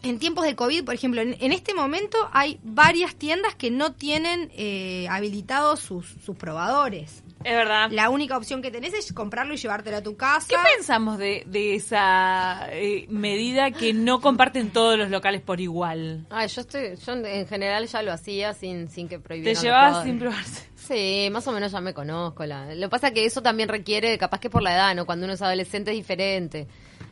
en 0.04 0.20
tiempos 0.20 0.44
de 0.46 0.56
COVID, 0.56 0.84
por 0.84 0.94
ejemplo, 0.94 1.22
en, 1.22 1.38
en 1.40 1.52
este 1.54 1.74
momento 1.74 2.18
hay 2.34 2.60
varias 2.64 3.16
tiendas 3.16 3.56
que 3.56 3.72
no 3.72 3.94
tienen 3.94 4.52
eh, 4.56 5.08
habilitados 5.10 5.80
sus, 5.80 6.06
sus 6.26 6.36
probadores. 6.36 7.24
Es 7.44 7.54
verdad. 7.54 7.90
La 7.92 8.10
única 8.10 8.36
opción 8.36 8.62
que 8.62 8.70
tenés 8.70 8.94
es 8.94 9.14
comprarlo 9.14 9.54
y 9.54 9.58
llevártelo 9.58 9.98
a 9.98 10.04
tu 10.04 10.18
casa. 10.18 10.48
¿Qué 10.50 10.56
pensamos 10.76 11.18
de, 11.18 11.44
de 11.48 11.76
esa 11.76 12.68
eh, 12.72 13.06
medida 13.10 13.72
que 13.72 13.94
no 13.94 14.20
comparten 14.20 14.72
todos 14.72 14.98
los 14.98 15.10
locales 15.10 15.42
por 15.42 15.62
igual? 15.62 16.26
Ay, 16.30 16.50
yo 16.50 16.62
estoy, 16.62 16.96
yo 16.98 17.14
en 17.14 17.48
general 17.48 17.88
ya 17.88 18.02
lo 18.02 18.12
hacía 18.12 18.54
sin, 18.54 18.90
sin 18.90 19.08
que 19.08 19.18
Te 19.18 19.24
prohibieran. 19.24 19.54
los 19.54 19.64
llevabas 19.64 20.04
sin 20.04 20.20
probarse. 20.20 20.68
Sí, 20.76 21.30
más 21.32 21.48
o 21.48 21.52
menos 21.52 21.72
ya 21.72 21.80
me 21.82 21.94
conozco. 21.94 22.46
La, 22.46 22.74
lo 22.76 22.88
que 22.88 22.90
pasa 22.90 23.12
que 23.12 23.24
eso 23.24 23.42
también 23.42 23.70
requiere, 23.70 24.18
capaz 24.18 24.40
que 24.40 24.50
por 24.50 24.62
la 24.64 24.74
edad, 24.74 24.96
¿no? 24.96 25.06
Cuando 25.06 25.26
uno 25.26 25.34
es 25.34 25.42
adolescente 25.42 25.92
es 25.92 25.98
diferente. 25.98 26.68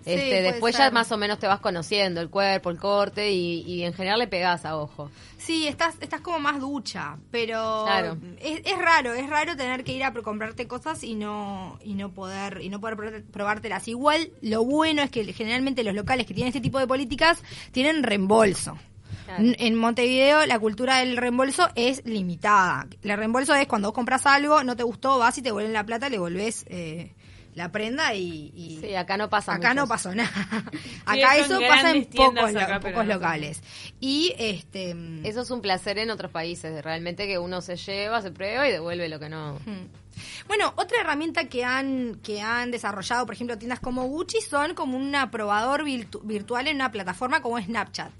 Este, 0.08 0.42
después 0.42 0.78
ya 0.78 0.90
más 0.92 1.12
o 1.12 1.18
menos 1.18 1.40
te 1.40 1.48
vas 1.48 1.60
conociendo 1.60 2.22
el 2.22 2.30
cuerpo, 2.30 2.70
el 2.70 2.78
corte 2.78 3.32
y, 3.32 3.62
y 3.62 3.84
en 3.84 3.94
general 3.94 4.20
le 4.20 4.28
pegás 4.28 4.66
a 4.66 4.78
ojo. 4.78 5.10
Sí, 5.38 5.68
estás, 5.68 5.96
estás 6.02 6.22
como 6.22 6.40
más 6.40 6.60
ducha, 6.60 7.18
pero 7.32 7.84
Claro. 7.86 8.18
es, 8.40 8.62
es 8.66 8.78
raro, 8.78 9.14
es 9.14 9.30
raro 9.30 9.56
tener 9.56 9.84
que 9.84 9.94
ir 9.94 10.04
a 10.04 10.12
comprarte 10.14 10.68
cosas 10.68 11.04
y 11.04 11.16
no 11.16 11.80
y 11.84 11.94
no 11.94 12.12
poder 12.14 12.60
y 12.62 12.70
no 12.70 12.80
poder 12.82 13.24
probártelas. 13.26 13.88
Igual 13.88 14.32
lo 14.42 14.64
bueno 14.66 15.02
es 15.02 15.12
que 15.12 15.24
generalmente 15.34 15.84
los 15.84 15.94
locales 15.96 16.26
que 16.26 16.34
tienen 16.34 16.50
este 16.50 16.62
tipo 16.62 16.80
de 16.80 16.88
políticas 16.88 17.42
tienen 17.72 18.04
reembolso. 18.04 18.78
Claro. 19.26 19.44
En 19.58 19.76
Montevideo 19.76 20.46
la 20.46 20.58
cultura 20.58 21.00
del 21.00 21.18
reembolso 21.18 21.68
es 21.76 22.02
limitada. 22.06 22.88
El 23.02 23.18
reembolso 23.18 23.54
es 23.56 23.68
cuando 23.68 23.90
vos 23.90 23.96
compras 23.96 24.26
algo, 24.26 24.64
no 24.64 24.76
te 24.78 24.84
gustó, 24.84 25.18
vas 25.20 25.38
y 25.38 25.42
te 25.42 25.52
vuelven 25.52 25.74
la 25.74 25.86
plata, 25.86 26.08
le 26.10 26.18
volvés, 26.18 26.66
eh, 26.70 27.14
la 27.58 27.72
prenda 27.72 28.14
y, 28.14 28.54
y 28.56 28.80
Sí, 28.82 28.96
acá 28.96 29.18
no 29.18 29.30
pasa 29.30 29.56
acá 29.56 29.74
no 29.74 29.88
pasó 29.88 30.14
nada. 30.16 30.30
acá 31.06 31.38
eso 31.38 31.60
pasa 31.68 31.92
en 31.92 32.06
pocos, 32.06 32.54
lo- 32.54 32.60
acá, 32.62 32.80
pero 32.80 32.94
pocos 32.94 33.08
no- 33.08 33.14
locales. 33.16 33.62
Y 34.00 34.34
este 34.38 34.96
Eso 35.24 35.42
es 35.42 35.52
un 35.52 35.62
placer 35.62 35.98
en 35.98 36.10
otros 36.12 36.32
países, 36.32 36.84
realmente 36.84 37.28
que 37.28 37.38
uno 37.40 37.62
se 37.62 37.76
lleva, 37.76 38.22
se 38.22 38.32
prueba 38.32 38.68
y 38.70 38.72
devuelve 38.72 39.10
lo 39.10 39.20
que 39.20 39.28
no. 39.30 39.56
Hmm. 39.66 39.88
Bueno, 40.48 40.74
otra 40.78 41.02
herramienta 41.02 41.46
que 41.50 41.64
han, 41.64 42.16
que 42.24 42.42
han 42.42 42.72
desarrollado, 42.72 43.26
por 43.26 43.36
ejemplo, 43.36 43.58
tiendas 43.58 43.80
como 43.80 44.06
Gucci, 44.06 44.42
son 44.42 44.74
como 44.74 44.98
un 44.98 45.14
probador 45.30 45.84
virtu- 45.84 46.22
virtual 46.24 46.68
en 46.68 46.78
una 46.78 46.92
plataforma 46.92 47.42
como 47.42 47.60
Snapchat. 47.62 48.12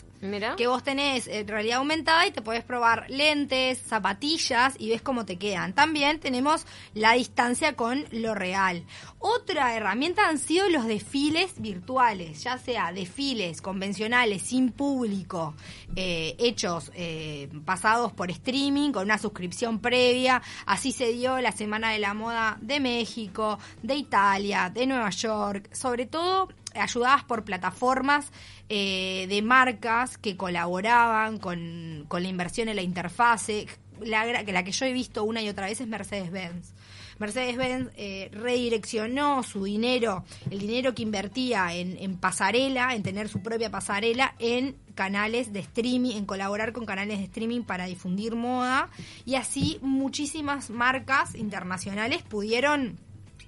Que 0.56 0.68
vos 0.68 0.84
tenés 0.84 1.28
eh, 1.28 1.44
realidad 1.48 1.78
aumentada 1.78 2.26
y 2.26 2.32
te 2.32 2.42
podés 2.42 2.64
probar 2.64 3.06
lentes, 3.10 3.80
zapatillas 3.80 4.76
y 4.80 4.90
ves 4.90 5.02
cómo 5.02 5.26
te 5.26 5.38
quedan. 5.38 5.74
También 5.74 6.20
tenemos 6.20 6.66
la 6.94 7.14
distancia 7.14 7.76
con 7.76 8.06
lo 8.12 8.34
real. 8.34 8.84
Otra 9.20 9.76
herramienta 9.76 10.28
han 10.30 10.38
sido 10.38 10.70
los 10.70 10.86
desfiles 10.86 11.60
virtuales, 11.60 12.44
ya 12.44 12.58
sea 12.58 12.92
desfiles 12.92 13.62
convencionales 13.62 14.42
sin 14.44 14.72
público, 14.72 15.56
eh, 15.96 16.36
hechos 16.40 16.92
eh, 16.96 17.50
pasados 17.66 18.14
por 18.14 18.32
streaming 18.32 18.92
con 18.92 19.04
una 19.04 19.18
suscripción 19.18 19.80
previa. 19.80 20.42
Así 20.66 20.92
se 20.92 21.14
dio 21.14 21.40
la 21.42 21.52
Semana 21.52 21.92
de 21.92 22.00
la 22.00 22.14
Moda 22.14 22.58
de 22.62 22.80
México, 22.80 23.60
de 23.82 23.96
Italia, 23.96 24.72
de 24.74 24.88
Nueva 24.88 25.10
York, 25.10 25.74
sobre 25.74 26.06
todo 26.06 26.50
ayudadas 26.80 27.24
por 27.24 27.44
plataformas 27.44 28.32
eh, 28.70 29.26
de 29.30 29.42
marcas 29.42 30.18
que 30.18 30.38
colaboraban 30.38 31.38
con, 31.38 32.06
con 32.08 32.24
la 32.24 32.30
inversión 32.30 32.70
en 32.70 32.76
la 32.76 32.82
interfase. 32.82 33.68
La, 34.02 34.26
la 34.26 34.64
que 34.64 34.72
yo 34.72 34.86
he 34.86 34.94
visto 34.94 35.24
una 35.24 35.42
y 35.42 35.50
otra 35.50 35.66
vez 35.66 35.82
es 35.82 35.88
Mercedes-Benz. 35.88 36.74
Mercedes-Benz 37.20 37.90
eh, 37.96 38.30
redireccionó 38.32 39.42
su 39.42 39.64
dinero, 39.64 40.24
el 40.52 40.60
dinero 40.60 40.94
que 40.94 41.02
invertía 41.02 41.74
en, 41.74 41.98
en 41.98 42.16
pasarela, 42.18 42.94
en 42.94 43.02
tener 43.02 43.28
su 43.28 43.42
propia 43.42 43.72
pasarela, 43.72 44.36
en 44.38 44.76
canales 44.94 45.52
de 45.52 45.62
streaming, 45.62 46.16
en 46.16 46.26
colaborar 46.28 46.74
con 46.74 46.86
canales 46.86 47.18
de 47.18 47.24
streaming 47.26 47.64
para 47.64 47.86
difundir 47.86 48.36
moda. 48.36 48.90
Y 49.26 49.34
así 49.34 49.80
muchísimas 49.82 50.70
marcas 50.70 51.34
internacionales 51.34 52.22
pudieron 52.22 53.00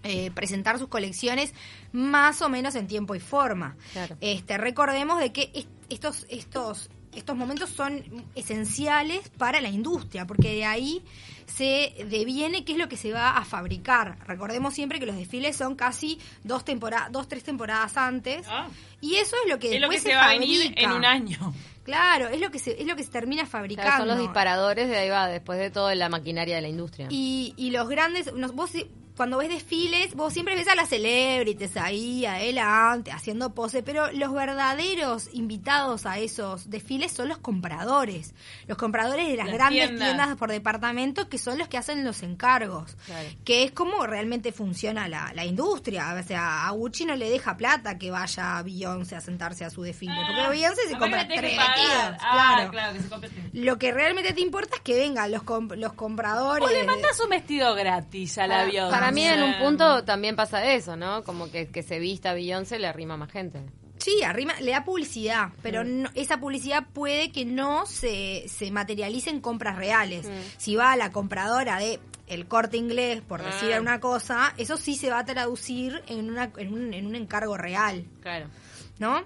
eh, 0.03 0.31
presentar 0.31 0.79
sus 0.79 0.87
colecciones 0.87 1.53
más 1.91 2.41
o 2.41 2.49
menos 2.49 2.75
en 2.75 2.87
tiempo 2.87 3.15
y 3.15 3.19
forma. 3.19 3.75
Claro. 3.93 4.15
Este, 4.21 4.57
recordemos 4.57 5.19
de 5.19 5.31
que 5.33 5.51
est- 5.53 5.69
estos, 5.89 6.25
estos, 6.29 6.89
estos 7.15 7.35
momentos 7.35 7.69
son 7.69 8.03
esenciales 8.35 9.29
para 9.37 9.61
la 9.61 9.69
industria, 9.69 10.25
porque 10.25 10.53
de 10.55 10.65
ahí 10.65 11.01
se 11.45 11.93
deviene 12.09 12.63
qué 12.63 12.73
es 12.73 12.77
lo 12.77 12.87
que 12.89 12.97
se 12.97 13.11
va 13.11 13.31
a 13.31 13.43
fabricar. 13.45 14.17
Recordemos 14.27 14.73
siempre 14.73 14.99
que 14.99 15.05
los 15.05 15.15
desfiles 15.15 15.55
son 15.55 15.75
casi 15.75 16.19
dos 16.43 16.63
temporadas, 16.63 17.11
dos, 17.11 17.27
tres 17.27 17.43
temporadas 17.43 17.97
antes. 17.97 18.45
Ah. 18.49 18.67
Y 19.01 19.15
eso 19.15 19.35
es 19.43 19.49
lo 19.51 19.59
que 19.59 19.75
Es 19.75 19.81
lo 19.81 19.89
que 19.89 19.95
después 19.95 20.13
se 20.13 20.15
va 20.17 20.25
a 20.25 20.29
venir 20.29 20.61
fabrica. 20.61 20.81
en 20.81 20.91
un 20.91 21.05
año. 21.05 21.53
Claro, 21.83 22.27
es 22.27 22.39
lo 22.39 22.51
que 22.51 22.59
se, 22.59 22.79
es 22.79 22.85
lo 22.87 22.95
que 22.95 23.03
se 23.03 23.09
termina 23.09 23.45
fabricando. 23.47 23.89
Claro, 23.89 24.03
son 24.05 24.07
los 24.09 24.19
disparadores 24.19 24.89
de 24.89 24.97
ahí 24.97 25.09
va, 25.09 25.27
después 25.27 25.57
de 25.57 25.71
toda 25.71 25.95
la 25.95 26.07
maquinaria 26.09 26.55
de 26.57 26.61
la 26.61 26.67
industria. 26.69 27.07
Y, 27.09 27.53
y 27.57 27.71
los 27.71 27.89
grandes, 27.89 28.31
nos- 28.33 28.53
vos 28.53 28.69
cuando 29.19 29.37
ves 29.39 29.49
desfiles, 29.49 30.15
vos 30.15 30.31
siempre 30.31 30.55
ves 30.55 30.69
a 30.69 30.75
las 30.75 30.87
celebrities 30.87 31.75
ahí 31.75 32.25
adelante, 32.25 33.11
haciendo 33.11 33.53
pose, 33.53 33.83
pero 33.83 34.09
los 34.13 34.31
verdaderos 34.31 35.27
invitados 35.33 36.05
a 36.05 36.19
esos 36.19 36.69
desfiles 36.69 37.11
son 37.11 37.27
los 37.27 37.37
compradores. 37.39 38.33
Los 38.65 38.77
compradores 38.77 39.27
de 39.27 39.35
las, 39.35 39.47
Las 39.47 39.55
grandes 39.55 39.87
tiendas. 39.89 40.07
tiendas 40.07 40.37
por 40.37 40.49
departamento 40.51 41.27
que 41.27 41.37
son 41.37 41.57
los 41.57 41.67
que 41.67 41.77
hacen 41.77 42.05
los 42.05 42.23
encargos. 42.23 42.95
Claro. 43.07 43.27
Que 43.43 43.63
es 43.65 43.71
como 43.71 44.05
realmente 44.07 44.53
funciona 44.53 45.09
la, 45.09 45.33
la 45.35 45.43
industria. 45.43 46.13
O 46.17 46.23
sea, 46.25 46.65
a 46.67 46.71
Gucci 46.71 47.03
no 47.03 47.17
le 47.17 47.29
deja 47.29 47.57
plata 47.57 47.97
que 47.97 48.11
vaya 48.11 48.61
Beyoncé 48.63 49.17
a 49.17 49.21
sentarse 49.21 49.65
a 49.65 49.69
su 49.69 49.81
desfile. 49.81 50.13
porque 50.27 50.49
Beyoncé 50.49 50.87
se 50.87 50.97
compra 50.97 51.27
tres 51.27 51.41
vestidos. 51.41 52.15
Ah, 52.21 52.53
claro. 52.55 52.71
claro, 52.71 52.93
que 52.93 53.01
se 53.03 53.09
compre 53.09 53.29
tres. 53.29 53.45
Lo 53.53 53.77
que 53.77 53.91
realmente 53.91 54.31
te 54.33 54.39
importa 54.39 54.77
es 54.77 54.81
que 54.81 54.95
vengan 54.97 55.29
los, 55.29 55.41
comp- 55.43 55.75
los 55.75 55.91
compradores. 55.91 56.65
O 56.65 56.71
le 56.71 56.85
mandas 56.85 57.19
un 57.19 57.29
vestido 57.29 57.75
gratis 57.75 58.37
al 58.37 58.47
Para, 58.49 58.61
avión. 58.63 58.89
Para 59.09 59.15
mí 59.15 59.23
en 59.23 59.43
un 59.43 59.57
punto 59.59 60.03
también 60.03 60.35
pasa 60.35 60.73
eso, 60.73 60.95
¿no? 60.95 61.23
Como 61.23 61.51
que, 61.51 61.67
que 61.67 61.83
se 61.83 61.99
vista 61.99 62.33
Beyoncé 62.33 62.79
le 62.79 62.87
arrima 62.87 63.17
más 63.17 63.31
gente. 63.31 63.61
Sí, 63.97 64.23
arrima, 64.23 64.53
le 64.61 64.71
da 64.71 64.85
publicidad, 64.85 65.49
pero 65.61 65.83
no- 65.83 66.09
esa 66.15 66.39
publicidad 66.39 66.85
puede 66.93 67.31
que 67.33 67.43
no 67.43 67.85
se, 67.85 68.45
se 68.47 68.71
materialice 68.71 69.29
en 69.29 69.41
compras 69.41 69.75
reales. 69.75 70.25
Mm. 70.25 70.31
Si 70.57 70.75
va 70.77 70.93
a 70.93 70.95
la 70.95 71.11
compradora 71.11 71.77
de 71.79 71.99
el 72.27 72.47
corte 72.47 72.77
inglés, 72.77 73.21
por 73.21 73.43
decir 73.43 73.73
Ah. 73.73 73.81
una 73.81 73.99
cosa, 73.99 74.53
eso 74.57 74.77
sí 74.77 74.95
se 74.95 75.09
va 75.09 75.19
a 75.19 75.25
traducir 75.25 76.01
en, 76.07 76.29
una, 76.29 76.51
en, 76.57 76.71
un, 76.73 76.93
en 76.93 77.07
un 77.07 77.15
encargo 77.15 77.57
real, 77.57 78.05
Claro. 78.21 78.45
¿no? 78.99 79.23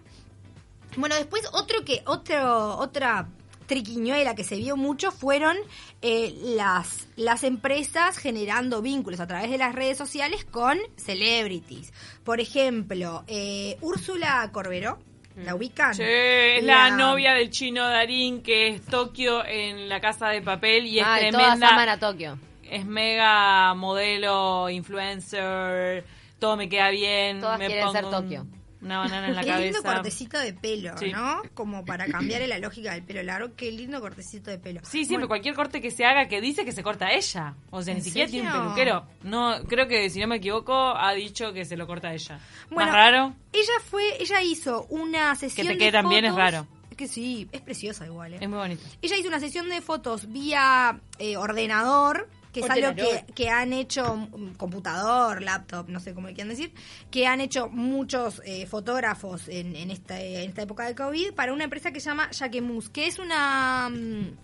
Bueno, 0.95 1.15
después 1.15 1.43
otro 1.53 1.83
que 1.85 2.01
otro 2.05 2.77
otra 2.77 3.27
triquiñuela 3.65 4.35
que 4.35 4.43
se 4.43 4.55
vio 4.55 4.77
mucho 4.77 5.11
fueron 5.11 5.55
eh, 6.01 6.33
las, 6.55 7.07
las 7.15 7.43
empresas 7.43 8.17
generando 8.17 8.81
vínculos 8.81 9.19
a 9.19 9.27
través 9.27 9.49
de 9.49 9.57
las 9.57 9.73
redes 9.73 9.97
sociales 9.97 10.45
con 10.45 10.77
celebrities. 10.95 11.93
Por 12.23 12.39
ejemplo, 12.39 13.23
eh, 13.27 13.77
Úrsula 13.81 14.49
Corberó, 14.51 14.99
¿la 15.35 15.55
ubican? 15.55 15.93
Sí, 15.95 16.03
es 16.05 16.63
la, 16.63 16.91
novia 16.91 17.33
del 17.33 17.49
chino 17.49 17.87
Darín, 17.87 18.41
que 18.43 18.67
es 18.67 18.85
Tokio 18.85 19.45
en 19.45 19.89
la 19.89 19.99
casa 19.99 20.29
de 20.29 20.41
papel 20.41 20.85
y 20.85 20.99
es 20.99 21.05
Ay, 21.07 21.31
todas 21.31 21.45
aman 21.45 21.59
tremenda. 21.59 21.91
a 21.93 21.99
Tokio. 21.99 22.39
Es 22.69 22.85
mega 22.85 23.73
modelo, 23.73 24.69
influencer, 24.69 26.05
todo 26.39 26.57
me 26.57 26.69
queda 26.69 26.89
bien. 26.89 27.39
Todas 27.39 27.59
me 27.59 27.67
quieren 27.67 27.85
pongo 27.85 27.93
ser 27.93 28.05
un- 28.05 28.11
Tokio. 28.11 28.47
Una 28.83 28.99
banana 28.99 29.27
en 29.29 29.35
la 29.35 29.41
Qué 29.43 29.47
lindo 29.59 29.81
cabeza. 29.81 29.95
cortecito 29.95 30.37
de 30.39 30.53
pelo, 30.53 30.97
Sí. 30.97 31.11
¿no? 31.11 31.41
Como 31.53 31.85
para 31.85 32.05
cambiarle 32.05 32.47
la 32.47 32.59
lógica 32.59 32.93
del 32.93 33.03
pelo 33.03 33.23
largo. 33.23 33.55
Qué 33.55 33.71
lindo 33.71 34.01
cortecito 34.01 34.51
de 34.51 34.59
pelo. 34.59 34.81
Sí, 34.83 35.05
siempre 35.05 35.15
Bueno, 35.15 35.27
cualquier 35.29 35.55
corte 35.55 35.79
que 35.81 35.89
se 35.91 36.05
haga 36.05 36.27
que 36.27 36.41
dice 36.41 36.65
que 36.65 36.71
se 36.73 36.83
corta 36.83 37.11
ella. 37.13 37.55
O 37.71 37.81
sea, 37.81 37.93
ni 37.93 37.99
¿En 37.99 38.03
siquiera 38.03 38.29
tiene 38.29 38.51
un 38.51 38.61
peluquero. 38.63 39.07
No, 39.23 39.55
creo 39.67 39.87
que 39.87 40.09
si 40.09 40.19
no 40.19 40.27
me 40.27 40.35
equivoco 40.35 40.73
ha 40.97 41.13
dicho 41.13 41.53
que 41.53 41.65
se 41.65 41.77
lo 41.77 41.87
corta 41.87 42.13
ella. 42.13 42.39
Bueno, 42.69 42.91
Más 42.91 42.93
raro. 42.93 43.33
Ella 43.53 43.73
fue, 43.89 44.21
ella 44.21 44.41
hizo 44.41 44.85
una 44.89 45.33
sesión 45.35 45.67
te 45.67 45.73
de 45.73 45.79
quede 45.79 45.91
tan 45.93 46.09
bien 46.09 46.25
es 46.25 46.35
raro. 46.35 46.67
Es 46.91 46.97
que 46.97 47.07
sí, 47.07 47.47
es 47.51 47.61
preciosa 47.61 48.05
igual, 48.05 48.33
¿eh? 48.33 48.37
Es 48.41 48.47
muy 48.49 48.57
bonito. 48.59 48.83
Ella 49.01 49.17
hizo 49.17 49.27
una 49.27 49.39
sesión 49.39 49.67
de 49.69 49.81
fotos 49.81 50.31
vía 50.31 50.99
eh, 51.17 51.37
ordenador, 51.37 52.29
que 52.53 52.61
es 52.61 52.69
algo 52.69 52.95
que, 52.95 53.25
que 53.33 53.49
han 53.49 53.73
hecho 53.73 54.15
mm, 54.15 54.53
computador, 54.53 55.41
laptop, 55.41 55.89
no 55.89 55.99
sé 55.99 56.13
cómo 56.13 56.27
le 56.27 56.33
quieran 56.33 56.49
decir, 56.49 56.71
que 57.11 57.27
han 57.27 57.41
hecho 57.41 57.67
muchos 57.67 58.41
eh, 58.45 58.65
fotógrafos 58.67 59.47
en, 59.49 59.75
en, 59.75 59.91
esta, 59.91 60.21
en 60.21 60.49
esta 60.49 60.61
época 60.61 60.85
de 60.85 60.95
COVID 60.95 61.33
para 61.33 61.51
una 61.51 61.65
empresa 61.65 61.91
que 61.91 61.99
se 61.99 62.09
llama 62.09 62.29
Jacquemus, 62.31 62.89
que 62.89 63.07
es 63.07 63.19
una 63.19 63.89
mm, 63.89 64.37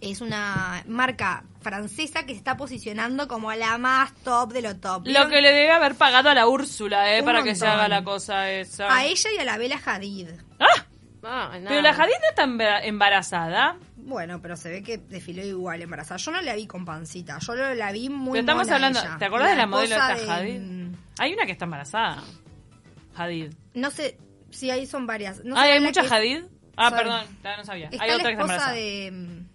es 0.00 0.20
una 0.20 0.84
marca 0.86 1.42
francesa 1.60 2.22
que 2.24 2.32
se 2.32 2.38
está 2.38 2.56
posicionando 2.56 3.26
como 3.26 3.52
la 3.52 3.78
más 3.78 4.14
top 4.22 4.52
de 4.52 4.62
lo 4.62 4.76
top. 4.76 5.02
Lo 5.08 5.28
que 5.28 5.40
le 5.40 5.48
debe 5.52 5.72
haber 5.72 5.96
pagado 5.96 6.28
a 6.28 6.34
la 6.34 6.46
Úrsula, 6.46 7.12
¿eh? 7.16 7.18
Un 7.20 7.24
Para 7.24 7.42
que 7.42 7.56
se 7.56 7.66
haga 7.66 7.88
la 7.88 8.04
cosa 8.04 8.48
esa. 8.48 8.94
A 8.94 9.04
ella 9.06 9.30
y 9.34 9.38
a 9.38 9.44
la 9.44 9.58
Bella 9.58 9.80
Hadid. 9.84 10.28
¡Ah! 10.60 10.84
Ah. 11.24 11.50
Pero 11.66 11.82
la 11.82 11.90
Hadid 11.90 12.14
no 12.22 12.28
está 12.28 12.44
emba- 12.46 12.80
embarazada. 12.84 13.76
Bueno, 14.08 14.40
pero 14.40 14.56
se 14.56 14.70
ve 14.70 14.82
que 14.82 14.96
desfiló 14.98 15.44
igual 15.44 15.82
embarazada. 15.82 16.16
Yo 16.16 16.30
no 16.32 16.40
la 16.40 16.54
vi 16.56 16.66
con 16.66 16.84
pancita, 16.84 17.38
yo 17.40 17.54
la 17.54 17.92
vi 17.92 18.08
muy 18.08 18.32
Pero 18.32 18.40
estamos 18.40 18.64
mona 18.64 18.74
hablando. 18.76 19.00
ella. 19.00 19.16
¿Te 19.18 19.24
acordás 19.26 19.50
de 19.50 19.56
la 19.56 19.66
modelo 19.66 19.94
esposa 19.96 20.14
esta 20.16 20.34
Hadid? 20.36 20.60
de- 20.60 20.90
Hay 21.18 21.32
una 21.34 21.44
que 21.46 21.52
está 21.52 21.64
embarazada. 21.66 22.22
Hadid. 23.14 23.52
No 23.74 23.90
sé, 23.90 24.16
sí, 24.50 24.70
ahí 24.70 24.86
son 24.86 25.06
varias. 25.06 25.44
No 25.44 25.56
Ah, 25.56 25.62
¿hay 25.62 25.80
muchas 25.80 26.08
que- 26.08 26.14
Hadid? 26.14 26.44
Ah, 26.76 26.88
son- 26.90 26.98
perdón, 26.98 27.20
no 27.58 27.64
sabía. 27.64 27.88
Está 27.90 28.02
Hay 28.04 28.10
la 28.10 28.16
otra 28.16 28.28
que 28.28 28.32
está 28.32 28.44
esposa 28.44 28.54
embarazada. 28.54 28.72
de... 28.74 29.10
mm, 29.12 29.48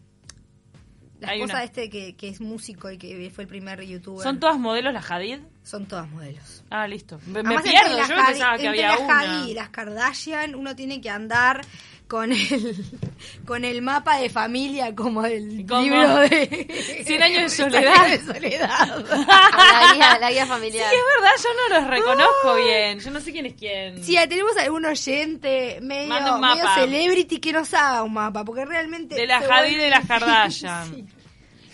La 1.22 1.34
esposa 1.36 1.60
de 1.60 1.64
este 1.66 1.90
que, 1.90 2.16
que 2.18 2.28
es 2.28 2.42
músico 2.42 2.92
y 2.92 2.98
que 2.98 3.32
fue 3.34 3.46
el 3.46 3.48
primer 3.48 3.82
youtuber. 3.82 4.22
¿Son 4.24 4.40
todas 4.42 4.60
modelos 4.60 4.94
las 4.94 5.10
Hadid? 5.10 5.40
Son 5.64 5.86
todas 5.88 6.10
modelos. 6.10 6.66
Ah, 6.70 6.86
listo. 6.86 7.18
Me, 7.28 7.42
me 7.44 7.60
pierdo, 7.62 7.98
yo 7.98 8.04
Hadid- 8.04 8.26
pensaba 8.28 8.58
que 8.58 8.68
había 8.68 8.90
las 8.90 9.00
una. 9.00 9.20
Hadid 9.22 9.52
y 9.52 9.54
las 9.54 9.70
Kardashian 9.70 10.54
uno 10.54 10.76
tiene 10.76 11.00
que 11.00 11.10
andar 11.10 11.62
con 12.08 12.32
el 12.32 12.76
con 13.46 13.66
el 13.66 13.82
mapa 13.82 14.18
de 14.18 14.30
familia 14.30 14.94
como 14.96 15.26
el 15.26 15.66
¿Cómo? 15.68 15.82
libro 15.82 16.20
de 16.20 17.04
Cien 17.06 17.22
años 17.24 17.44
de 17.44 17.50
soledad. 17.50 18.10
de 18.10 18.20
soledad. 18.20 19.06
la, 19.28 19.94
guía, 19.94 20.18
la 20.20 20.32
guía 20.32 20.44
Sí, 20.44 20.50
familiar. 20.50 20.94
es 20.94 21.02
verdad, 21.16 21.32
yo 21.44 21.50
no 21.54 21.80
los 21.80 21.90
reconozco 21.90 22.56
bien. 22.56 23.00
Yo 23.00 23.12
no 23.12 23.20
sé 23.20 23.32
quién 23.32 23.46
es 23.46 23.54
quién. 23.54 24.04
Si 24.04 24.14
tenemos 24.14 24.56
algún 24.58 24.86
oyente 24.86 25.80
medio, 25.82 26.10
Manda 26.10 26.36
un 26.36 26.42
medio 26.42 26.66
celebrity 26.76 27.40
que 27.40 27.54
nos 27.54 27.74
haga 27.74 28.04
un 28.04 28.14
mapa, 28.14 28.44
porque 28.44 28.66
realmente... 28.66 29.16
De 29.16 29.24
y 29.24 29.28
vuelve 29.28 29.78
de 29.78 29.86
difícil. 29.86 30.08
Kardashian. 30.08 31.08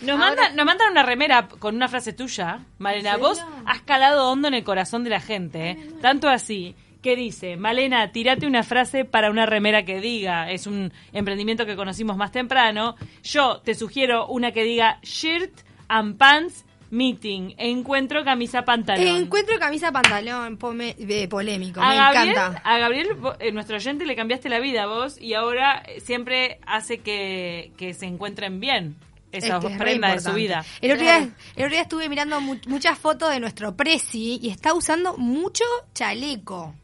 Nos, 0.02 0.18
mandan, 0.18 0.56
nos 0.56 0.64
mandan 0.64 0.90
una 0.90 1.02
remera 1.02 1.46
con 1.48 1.76
una 1.76 1.88
frase 1.88 2.12
tuya, 2.14 2.64
Malena. 2.78 3.14
¿En 3.14 3.20
Vos 3.20 3.42
has 3.66 3.82
calado 3.82 4.30
hondo 4.30 4.48
en 4.48 4.54
el 4.54 4.64
corazón 4.64 5.04
de 5.04 5.10
la 5.10 5.20
gente, 5.20 5.70
¿eh? 5.70 5.90
tanto 6.00 6.28
así 6.28 6.74
que 7.02 7.16
dice, 7.16 7.56
Malena, 7.56 8.12
tirate 8.12 8.46
una 8.46 8.62
frase 8.62 9.04
para 9.04 9.30
una 9.30 9.46
remera 9.46 9.84
que 9.84 10.00
diga, 10.00 10.50
es 10.50 10.66
un 10.66 10.92
emprendimiento 11.12 11.64
que 11.66 11.76
conocimos 11.76 12.16
más 12.16 12.30
temprano, 12.32 12.96
yo 13.22 13.60
te 13.64 13.74
sugiero 13.74 14.26
una 14.26 14.52
que 14.52 14.64
diga 14.64 14.98
shirt 15.02 15.52
and 15.88 16.16
pants 16.18 16.64
meeting, 16.90 17.54
encuentro 17.56 18.24
camisa 18.24 18.62
pantalón. 18.62 19.06
Encuentro 19.06 19.58
camisa 19.60 19.92
pantalón 19.92 20.58
pome- 20.58 20.96
eh, 20.98 21.28
polémico, 21.28 21.80
a 21.80 21.88
me 21.90 21.94
Gabriel, 21.96 22.28
encanta. 22.30 22.62
a 22.64 22.78
Gabriel, 22.78 23.08
eh, 23.38 23.52
nuestro 23.52 23.76
oyente, 23.76 24.04
le 24.04 24.16
cambiaste 24.16 24.48
la 24.48 24.58
vida 24.58 24.82
a 24.82 24.86
vos 24.86 25.16
y 25.20 25.34
ahora 25.34 25.82
eh, 25.86 26.00
siempre 26.00 26.58
hace 26.66 26.98
que, 26.98 27.70
que 27.76 27.94
se 27.94 28.06
encuentren 28.06 28.58
bien 28.60 28.96
esas 29.30 29.62
Es 29.62 29.68
que 29.68 29.72
es 29.72 29.78
re 29.78 29.84
prendas 29.84 30.24
de 30.24 30.30
su 30.30 30.34
vida. 30.36 30.64
El 30.80 30.90
otro, 30.90 31.02
día, 31.04 31.18
el 31.54 31.62
otro 31.64 31.70
día 31.70 31.82
estuve 31.82 32.08
mirando 32.08 32.40
mu- 32.40 32.56
muchas 32.66 32.98
fotos 32.98 33.30
de 33.30 33.38
nuestro 33.38 33.76
Prezi 33.76 34.40
y 34.42 34.50
está 34.50 34.74
usando 34.74 35.16
mucho 35.16 35.62
chaleco. 35.94 36.74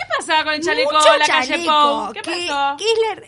¿Qué 0.00 0.06
pasa 0.16 0.44
con 0.44 0.54
el 0.54 0.62
chaleco 0.62 0.92
mucho 0.92 1.16
la 1.18 1.26
calle. 1.26 1.64
Pou? 1.66 2.12
¿Qué 2.12 2.20
que- 2.22 2.30
pasó? 2.30 2.76
la- 2.76 2.76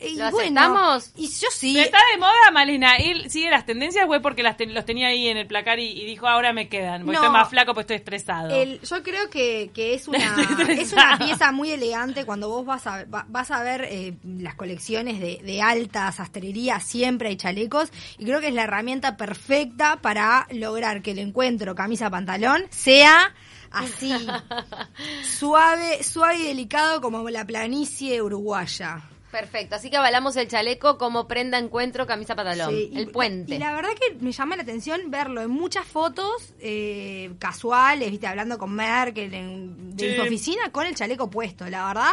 y 0.09 0.17
¿Lo 0.17 0.31
bueno, 0.31 0.61
aceptamos? 0.61 1.11
Y 1.17 1.29
yo 1.29 1.49
sí. 1.51 1.73
Pero 1.75 1.85
está 1.87 1.99
de 2.13 2.19
moda, 2.19 2.51
Malena. 2.53 2.97
Él 2.97 3.31
sigue 3.31 3.51
las 3.51 3.67
tendencias, 3.67 4.07
güey, 4.07 4.21
porque 4.23 4.43
las 4.43 4.57
ten- 4.57 4.73
los 4.75 4.85
tenía 4.85 5.09
ahí 5.09 5.29
en 5.29 5.37
el 5.37 5.47
placar 5.47 5.79
y, 5.79 5.89
y 5.91 6.05
dijo, 6.07 6.27
ahora 6.29 6.53
me 6.53 6.69
quedan. 6.69 7.03
Porque 7.05 7.19
No. 7.19 7.25
estoy 7.25 7.33
más 7.33 7.49
flaco, 7.51 7.75
pues 7.75 7.85
estoy 7.85 7.97
estresado. 7.97 8.51
El- 8.51 8.81
yo 8.81 9.03
creo 9.03 9.29
que, 9.31 9.71
que 9.75 9.95
es, 9.95 10.09
una, 10.09 10.19
es 10.71 10.95
pieza 11.19 11.53
muy 11.53 11.71
elegante 11.71 12.25
cuando 12.25 12.49
vos 12.49 12.65
vas 12.65 12.87
a, 12.87 13.05
va- 13.05 13.27
vas 13.29 13.51
a 13.51 13.63
ver 13.63 13.85
eh, 13.91 14.15
las 14.25 14.55
colecciones 14.55 15.21
de, 15.21 15.41
de 15.43 15.63
alta 15.63 16.11
sastrería, 16.13 16.81
siempre 16.81 17.29
hay 17.29 17.37
chalecos 17.37 17.91
y 18.19 18.25
creo 18.25 18.41
que 18.41 18.49
es 18.49 18.55
la 18.55 18.63
herramienta 18.65 19.17
perfecta 19.17 19.97
para 20.01 20.47
lograr 20.51 21.03
que 21.03 21.11
el 21.13 21.19
encuentro 21.19 21.75
camisa-pantalón 21.75 22.65
sea 22.71 23.35
así, 23.73 24.13
suave, 25.25 26.03
suave 26.03 26.37
y 26.39 26.47
delicado 26.47 27.01
como 27.01 27.29
la 27.31 27.45
planicie 27.47 28.21
uruguaya. 28.23 29.03
Perfecto, 29.31 29.77
así 29.77 29.89
que 29.89 29.97
avalamos 29.97 30.37
el 30.37 30.47
chaleco 30.47 30.99
como 30.99 31.27
prenda 31.27 31.57
encuentro 31.59 32.07
camisa 32.07 32.37
pantalón. 32.37 32.69
Sí, 32.69 32.91
y- 32.93 32.99
el 32.99 33.09
puente. 33.09 33.55
Y 33.55 33.59
la 33.59 33.73
verdad 33.75 33.89
que 33.99 34.17
me 34.23 34.31
llama 34.31 34.57
la 34.57 34.63
atención 34.63 35.11
verlo 35.11 35.41
en 35.41 35.51
muchas 35.51 35.87
fotos 35.87 36.53
eh, 36.61 37.33
casuales, 37.39 38.11
viste, 38.11 38.27
hablando 38.27 38.59
con 38.59 38.75
Merkel 38.75 39.33
en, 39.33 39.97
de 39.97 40.11
Sí. 40.11 40.17
su 40.17 40.23
oficina 40.23 40.71
con 40.71 40.85
el 40.87 40.95
chaleco 40.95 41.31
puesto, 41.31 41.67
la 41.71 41.87
verdad. 41.87 42.13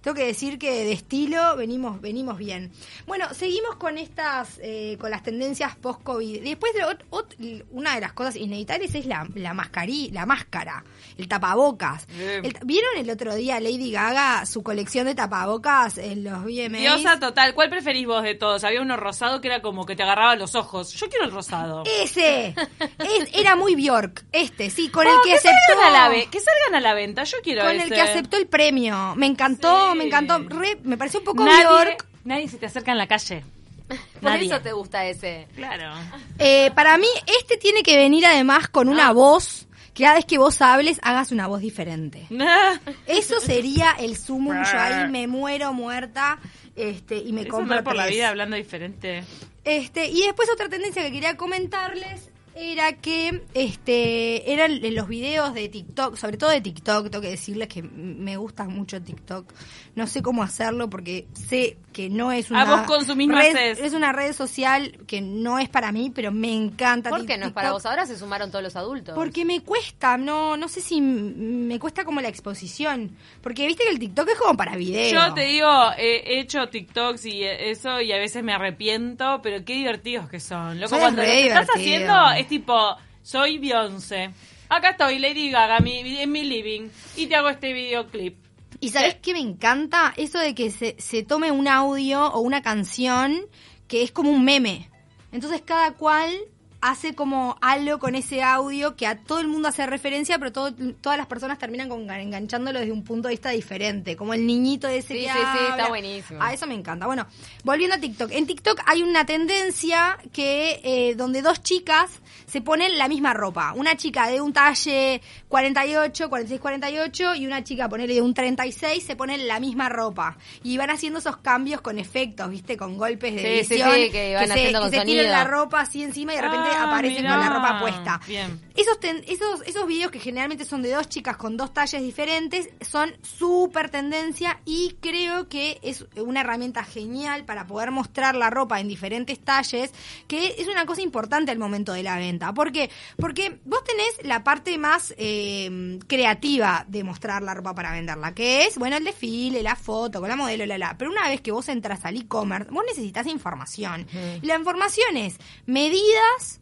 Tengo 0.00 0.14
que 0.14 0.24
decir 0.26 0.58
que 0.58 0.84
de 0.84 0.92
estilo 0.92 1.56
venimos 1.56 2.00
venimos 2.00 2.38
bien. 2.38 2.70
Bueno, 3.06 3.26
seguimos 3.34 3.76
con 3.76 3.98
estas 3.98 4.58
eh, 4.62 4.96
con 5.00 5.10
las 5.10 5.22
tendencias 5.22 5.74
post 5.76 6.02
covid. 6.02 6.42
Después 6.42 6.72
de 6.74 6.82
ot- 6.84 7.04
ot- 7.10 7.64
una 7.72 7.94
de 7.96 8.00
las 8.00 8.12
cosas 8.12 8.36
inevitables 8.36 8.94
es 8.94 9.06
la 9.06 9.26
la 9.34 9.54
mascarí, 9.54 10.10
la 10.12 10.24
máscara, 10.24 10.84
el 11.16 11.26
tapabocas. 11.28 12.06
El- 12.18 12.56
¿Vieron 12.64 12.90
el 12.96 13.10
otro 13.10 13.34
día 13.34 13.58
Lady 13.60 13.90
Gaga 13.90 14.46
su 14.46 14.62
colección 14.62 15.06
de 15.06 15.14
tapabocas 15.14 15.98
en 15.98 16.22
los 16.24 16.44
VMAs? 16.44 16.80
Diosa 16.80 17.18
total. 17.18 17.54
¿Cuál 17.54 17.68
preferís 17.68 18.06
vos 18.06 18.22
de 18.22 18.34
todos? 18.34 18.62
Había 18.64 18.80
uno 18.82 18.96
rosado 18.96 19.40
que 19.40 19.48
era 19.48 19.62
como 19.62 19.84
que 19.84 19.96
te 19.96 20.04
agarraba 20.04 20.36
los 20.36 20.54
ojos. 20.54 20.92
Yo 20.94 21.08
quiero 21.08 21.24
el 21.24 21.32
rosado. 21.32 21.82
Ese 22.02 22.54
Es- 22.98 23.30
era 23.34 23.56
muy 23.56 23.74
Bjork, 23.74 24.24
este, 24.32 24.70
sí, 24.70 24.88
con 24.90 25.06
Oh, 25.06 25.10
el 25.10 25.16
que, 25.24 25.30
que, 25.30 25.36
aceptó 25.36 25.56
salgan 25.80 25.94
a 25.94 26.08
la 26.08 26.30
que 26.30 26.38
salgan 26.40 26.74
a 26.76 26.80
la 26.80 26.94
venta. 26.94 27.24
Yo 27.24 27.38
quiero 27.42 27.62
con 27.62 27.72
ese. 27.74 27.84
el 27.84 27.90
que 27.90 28.00
aceptó 28.00 28.36
el 28.36 28.46
premio. 28.46 29.14
Me 29.16 29.26
encantó, 29.26 29.92
Sí. 29.92 29.97
Me 29.98 30.04
encantó, 30.04 30.38
re- 30.48 30.78
me 30.84 30.96
pareció 30.96 31.20
un 31.20 31.24
poco 31.26 31.44
nadie, 31.44 31.64
Bjork. 31.66 32.06
nadie 32.24 32.48
se 32.48 32.56
te 32.56 32.66
acerca 32.66 32.92
en 32.92 32.98
la 32.98 33.06
calle. 33.06 33.44
Por 33.88 34.22
Nadie. 34.22 34.46
eso 34.46 34.60
te 34.60 34.72
gusta 34.72 35.06
ese. 35.06 35.46
Claro. 35.56 35.92
Eh, 36.38 36.70
para 36.74 36.98
mí 36.98 37.06
este 37.40 37.56
tiene 37.56 37.82
que 37.82 37.96
venir 37.96 38.26
además 38.26 38.68
con 38.68 38.88
Ah. 38.88 38.92
una 38.92 39.12
voz 39.12 39.66
que 39.94 40.04
cada 40.04 40.16
vez 40.16 40.26
que 40.26 40.38
vos 40.38 40.60
hables 40.62 41.00
hagas 41.02 41.32
una 41.32 41.46
voz 41.48 41.60
diferente. 41.60 42.26
Eso 43.06 43.40
sería 43.40 43.92
el 43.98 44.16
sumum, 44.16 44.54
yo 44.62 44.78
ahí 44.78 45.08
me 45.08 45.26
muero 45.26 45.72
muerta 45.72 46.38
este 46.76 47.16
y 47.16 47.32
me 47.32 47.46
compro 47.48 47.82
por 47.82 47.96
la 47.96 48.06
vida 48.06 48.28
hablando 48.28 48.56
diferente. 48.56 49.24
Este, 49.64 50.06
y 50.06 50.20
después 50.22 50.48
otra 50.52 50.68
tendencia 50.68 51.02
que 51.02 51.10
quería 51.10 51.36
comentarles 51.36 52.30
era 52.58 52.92
que 52.94 53.44
este 53.54 54.52
eran 54.52 54.80
los 54.94 55.08
videos 55.08 55.54
de 55.54 55.68
TikTok, 55.68 56.16
sobre 56.16 56.36
todo 56.36 56.50
de 56.50 56.60
TikTok, 56.60 57.10
tengo 57.10 57.22
que 57.22 57.30
decirles 57.30 57.68
que 57.68 57.82
me 57.82 58.36
gusta 58.36 58.64
mucho 58.64 59.00
TikTok. 59.00 59.52
No 59.94 60.06
sé 60.06 60.22
cómo 60.22 60.42
hacerlo 60.42 60.90
porque 60.90 61.26
sé 61.32 61.78
que 61.92 62.08
no 62.08 62.30
es 62.32 62.50
una 62.50 62.62
Ah, 62.62 62.76
vos 62.76 62.86
consumís, 62.86 63.28
red, 63.28 63.56
es 63.56 63.92
una 63.92 64.12
red 64.12 64.32
social 64.32 64.98
que 65.06 65.20
no 65.20 65.58
es 65.58 65.68
para 65.68 65.92
mí, 65.92 66.10
pero 66.14 66.30
me 66.30 66.52
encanta 66.52 67.10
¿Por 67.10 67.26
qué 67.26 67.36
no 67.36 67.46
es 67.46 67.52
para 67.52 67.72
vos? 67.72 67.86
Ahora 67.86 68.06
se 68.06 68.16
sumaron 68.16 68.50
todos 68.50 68.62
los 68.62 68.76
adultos. 68.76 69.14
Porque 69.14 69.44
me 69.44 69.60
cuesta, 69.62 70.16
no 70.16 70.56
no 70.56 70.68
sé 70.68 70.80
si 70.80 71.00
me 71.00 71.78
cuesta 71.78 72.04
como 72.04 72.20
la 72.20 72.28
exposición, 72.28 73.16
porque 73.40 73.66
viste 73.66 73.84
que 73.84 73.90
el 73.90 73.98
TikTok 73.98 74.28
es 74.28 74.38
como 74.38 74.56
para 74.56 74.76
video. 74.76 75.12
Yo 75.12 75.34
te 75.34 75.42
digo, 75.42 75.70
eh, 75.96 76.22
he 76.26 76.40
hecho 76.40 76.68
TikToks 76.68 77.24
y 77.26 77.44
eso 77.44 78.00
y 78.00 78.12
a 78.12 78.18
veces 78.18 78.42
me 78.42 78.52
arrepiento, 78.52 79.40
pero 79.42 79.64
qué 79.64 79.74
divertidos 79.74 80.28
que 80.28 80.40
son. 80.40 80.80
Loco, 80.80 80.98
cuando 80.98 81.22
lo 81.22 81.28
que 81.28 81.48
estás 81.48 81.68
haciendo 81.74 82.30
es 82.30 82.47
tipo, 82.48 82.96
soy 83.22 83.58
Beyoncé. 83.58 84.30
Acá 84.68 84.90
estoy, 84.90 85.18
Lady 85.18 85.50
Gaga, 85.50 85.80
mi- 85.80 86.18
en 86.20 86.30
mi 86.32 86.44
living, 86.44 86.88
y 87.16 87.26
te 87.26 87.36
hago 87.36 87.48
este 87.48 87.72
videoclip. 87.72 88.36
¿Y 88.80 88.90
sabes 88.90 89.16
qué 89.16 89.32
me 89.32 89.40
encanta? 89.40 90.12
Eso 90.16 90.38
de 90.38 90.54
que 90.54 90.70
se, 90.70 90.94
se 90.98 91.22
tome 91.22 91.50
un 91.50 91.66
audio 91.68 92.26
o 92.28 92.40
una 92.40 92.62
canción 92.62 93.40
que 93.88 94.02
es 94.02 94.12
como 94.12 94.30
un 94.30 94.44
meme. 94.44 94.88
Entonces 95.32 95.62
cada 95.64 95.92
cual 95.94 96.32
hace 96.80 97.14
como 97.14 97.56
algo 97.60 97.98
con 97.98 98.14
ese 98.14 98.42
audio 98.42 98.94
que 98.94 99.06
a 99.06 99.18
todo 99.18 99.40
el 99.40 99.48
mundo 99.48 99.68
hace 99.68 99.84
referencia, 99.86 100.38
pero 100.38 100.52
todo- 100.52 100.72
todas 101.00 101.18
las 101.18 101.26
personas 101.26 101.58
terminan 101.58 101.88
con, 101.88 102.08
enganchándolo 102.08 102.78
desde 102.78 102.92
un 102.92 103.02
punto 103.02 103.26
de 103.28 103.34
vista 103.34 103.50
diferente, 103.50 104.16
como 104.16 104.32
el 104.34 104.46
niñito 104.46 104.86
ese 104.86 105.08
Sí, 105.14 105.14
que 105.24 105.30
sí, 105.32 105.38
sí, 105.38 105.58
está 105.58 105.72
habla. 105.72 105.88
buenísimo. 105.88 106.40
A 106.42 106.52
eso 106.52 106.66
me 106.68 106.74
encanta. 106.74 107.06
Bueno, 107.06 107.26
volviendo 107.64 107.96
a 107.96 107.98
TikTok. 107.98 108.30
En 108.32 108.46
TikTok 108.46 108.80
hay 108.86 109.02
una 109.02 109.26
tendencia 109.26 110.18
que 110.32 110.80
eh, 110.84 111.14
donde 111.16 111.42
dos 111.42 111.62
chicas 111.62 112.10
se 112.46 112.60
ponen 112.60 112.96
la 112.96 113.08
misma 113.08 113.34
ropa. 113.34 113.72
Una 113.74 113.96
chica 113.96 114.28
de 114.28 114.40
un 114.40 114.52
talle 114.52 115.20
48, 115.48 116.28
46, 116.28 116.60
48 116.60 117.34
y 117.34 117.46
una 117.46 117.64
chica, 117.64 117.88
ponele 117.88 118.14
de 118.14 118.22
un 118.22 118.34
36, 118.34 119.02
se 119.02 119.16
ponen 119.16 119.48
la 119.48 119.58
misma 119.58 119.88
ropa. 119.88 120.36
Y 120.62 120.76
van 120.78 120.90
haciendo 120.90 121.18
esos 121.18 121.38
cambios 121.38 121.80
con 121.80 121.98
efectos, 121.98 122.48
¿viste? 122.50 122.76
Con 122.76 122.96
golpes 122.96 123.34
de 123.34 123.40
Sí, 123.40 123.64
sí, 123.64 123.74
edición. 123.74 123.94
sí, 123.94 124.10
que 124.10 124.34
van 124.34 124.46
se, 124.46 124.52
haciendo 124.52 124.78
que 124.78 124.84
con 124.84 124.90
se 124.92 125.04
tiran 125.04 125.30
la 125.30 125.44
ropa 125.44 125.80
así 125.80 126.02
encima 126.04 126.32
y 126.32 126.36
de 126.36 126.42
repente 126.42 126.68
Ah, 126.70 126.77
aparecen 126.84 127.22
mirá. 127.22 127.34
con 127.36 127.40
la 127.40 127.50
ropa 127.50 127.80
puesta. 127.80 128.20
Bien. 128.26 128.60
Esos, 128.74 129.00
ten- 129.00 129.24
esos, 129.26 129.62
esos 129.66 129.86
videos 129.86 130.10
que 130.10 130.20
generalmente 130.20 130.64
son 130.64 130.82
de 130.82 130.92
dos 130.92 131.08
chicas 131.08 131.36
con 131.36 131.56
dos 131.56 131.72
talles 131.74 132.00
diferentes 132.02 132.68
son 132.80 133.12
súper 133.22 133.90
tendencia 133.90 134.60
y 134.64 134.96
creo 135.00 135.48
que 135.48 135.78
es 135.82 136.04
una 136.16 136.40
herramienta 136.42 136.84
genial 136.84 137.44
para 137.44 137.66
poder 137.66 137.90
mostrar 137.90 138.34
la 138.36 138.50
ropa 138.50 138.80
en 138.80 138.88
diferentes 138.88 139.38
talles, 139.40 139.92
que 140.26 140.54
es 140.58 140.68
una 140.68 140.86
cosa 140.86 141.02
importante 141.02 141.50
al 141.50 141.58
momento 141.58 141.92
de 141.92 142.02
la 142.02 142.16
venta. 142.16 142.52
¿Por 142.54 142.72
qué? 142.72 142.90
Porque 143.18 143.58
vos 143.64 143.82
tenés 143.84 144.26
la 144.26 144.44
parte 144.44 144.78
más 144.78 145.14
eh, 145.18 145.98
creativa 146.06 146.84
de 146.88 147.04
mostrar 147.04 147.42
la 147.42 147.54
ropa 147.54 147.74
para 147.74 147.92
venderla, 147.92 148.34
que 148.34 148.62
es, 148.66 148.76
bueno, 148.78 148.96
el 148.96 149.04
desfile, 149.04 149.62
la 149.62 149.76
foto, 149.76 150.20
con 150.20 150.28
la 150.28 150.36
modelo, 150.36 150.66
la, 150.66 150.78
la. 150.78 150.96
Pero 150.98 151.10
una 151.10 151.28
vez 151.28 151.40
que 151.40 151.52
vos 151.52 151.68
entras 151.68 152.04
al 152.04 152.16
e-commerce, 152.16 152.70
vos 152.70 152.84
necesitas 152.86 153.26
información. 153.26 154.06
Y 154.42 154.46
la 154.46 154.56
información 154.56 155.16
es 155.16 155.36
medidas, 155.66 156.60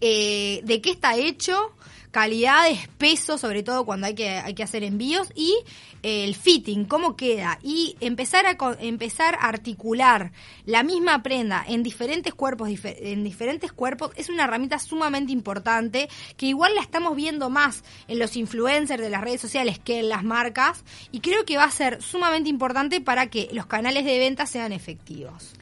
eh, 0.00 0.60
de 0.64 0.80
qué 0.80 0.90
está 0.90 1.16
hecho, 1.16 1.74
calidades, 2.10 2.88
peso, 2.98 3.38
sobre 3.38 3.62
todo 3.62 3.84
cuando 3.84 4.06
hay 4.06 4.14
que, 4.14 4.28
hay 4.30 4.54
que 4.54 4.62
hacer 4.62 4.82
envíos, 4.82 5.28
y 5.34 5.54
eh, 6.02 6.24
el 6.24 6.34
fitting, 6.34 6.84
cómo 6.84 7.16
queda, 7.16 7.58
y 7.62 7.96
empezar 8.00 8.46
a 8.46 8.56
empezar 8.80 9.34
a 9.36 9.48
articular 9.48 10.32
la 10.64 10.82
misma 10.82 11.22
prenda 11.22 11.64
en 11.66 11.82
diferentes 11.82 12.34
cuerpos, 12.34 12.70
en 12.84 13.24
diferentes 13.24 13.72
cuerpos, 13.72 14.12
es 14.16 14.28
una 14.28 14.44
herramienta 14.44 14.78
sumamente 14.78 15.32
importante, 15.32 16.08
que 16.36 16.46
igual 16.46 16.74
la 16.74 16.82
estamos 16.82 17.14
viendo 17.14 17.50
más 17.50 17.84
en 18.08 18.18
los 18.18 18.36
influencers 18.36 19.02
de 19.02 19.10
las 19.10 19.22
redes 19.22 19.40
sociales 19.40 19.78
que 19.78 20.00
en 20.00 20.08
las 20.08 20.24
marcas, 20.24 20.84
y 21.12 21.20
creo 21.20 21.44
que 21.44 21.56
va 21.56 21.64
a 21.64 21.70
ser 21.70 22.02
sumamente 22.02 22.48
importante 22.48 23.00
para 23.00 23.28
que 23.28 23.48
los 23.52 23.66
canales 23.66 24.04
de 24.04 24.18
venta 24.18 24.46
sean 24.46 24.72
efectivos. 24.72 25.54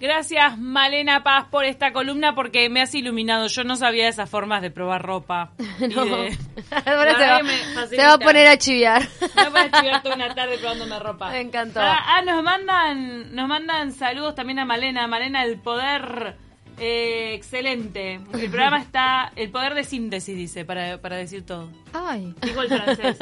Gracias, 0.00 0.56
Malena 0.58 1.22
Paz, 1.22 1.46
por 1.50 1.64
esta 1.66 1.92
columna 1.92 2.34
porque 2.34 2.70
me 2.70 2.80
has 2.80 2.94
iluminado. 2.94 3.46
Yo 3.48 3.64
no 3.64 3.76
sabía 3.76 4.08
esas 4.08 4.30
formas 4.30 4.62
de 4.62 4.70
probar 4.70 5.02
ropa. 5.02 5.50
No. 5.80 6.04
de- 6.06 6.38
Ahora 6.86 7.18
se 7.18 7.26
va, 7.26 7.42
me 7.42 7.86
se 7.88 7.96
va 7.98 8.12
a 8.14 8.18
poner 8.18 8.46
a 8.48 8.56
chiviar. 8.56 9.02
No 9.36 9.50
puedes 9.50 9.72
chivar 9.72 10.02
toda 10.02 10.14
una 10.16 10.34
tarde 10.34 10.56
probándome 10.58 10.98
ropa. 10.98 11.30
Me 11.30 11.40
encantó. 11.40 11.80
Ah, 11.82 12.00
ah, 12.16 12.22
nos 12.22 12.42
mandan, 12.42 13.34
nos 13.34 13.46
mandan 13.48 13.92
saludos 13.92 14.34
también 14.34 14.58
a 14.60 14.64
Malena. 14.64 15.06
Malena, 15.06 15.44
el 15.44 15.58
poder 15.58 16.36
eh, 16.80 17.34
excelente. 17.34 18.14
El 18.14 18.50
programa 18.50 18.78
está, 18.82 19.32
el 19.36 19.50
poder 19.50 19.74
de 19.74 19.84
síntesis, 19.84 20.36
dice, 20.36 20.64
para, 20.64 20.98
para 20.98 21.16
decir 21.16 21.44
todo. 21.44 21.68
Ay. 21.92 22.34
Dijo 22.42 22.62
el 22.62 22.68
francés. 22.68 23.18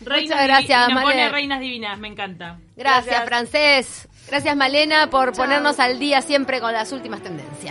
Reinas 0.00 0.30
Muchas 0.30 0.44
gracias, 0.44 0.88
nos 0.88 1.02
pone 1.02 1.28
reinas 1.28 1.60
divinas, 1.60 1.98
me 1.98 2.08
encanta. 2.08 2.58
Gracias, 2.76 3.24
francés. 3.24 4.08
Gracias, 4.28 4.56
Malena, 4.56 5.10
por 5.10 5.32
ponernos 5.32 5.78
al 5.80 5.98
día 5.98 6.22
siempre 6.22 6.60
con 6.60 6.72
las 6.72 6.92
últimas 6.92 7.20
tendencias. 7.22 7.64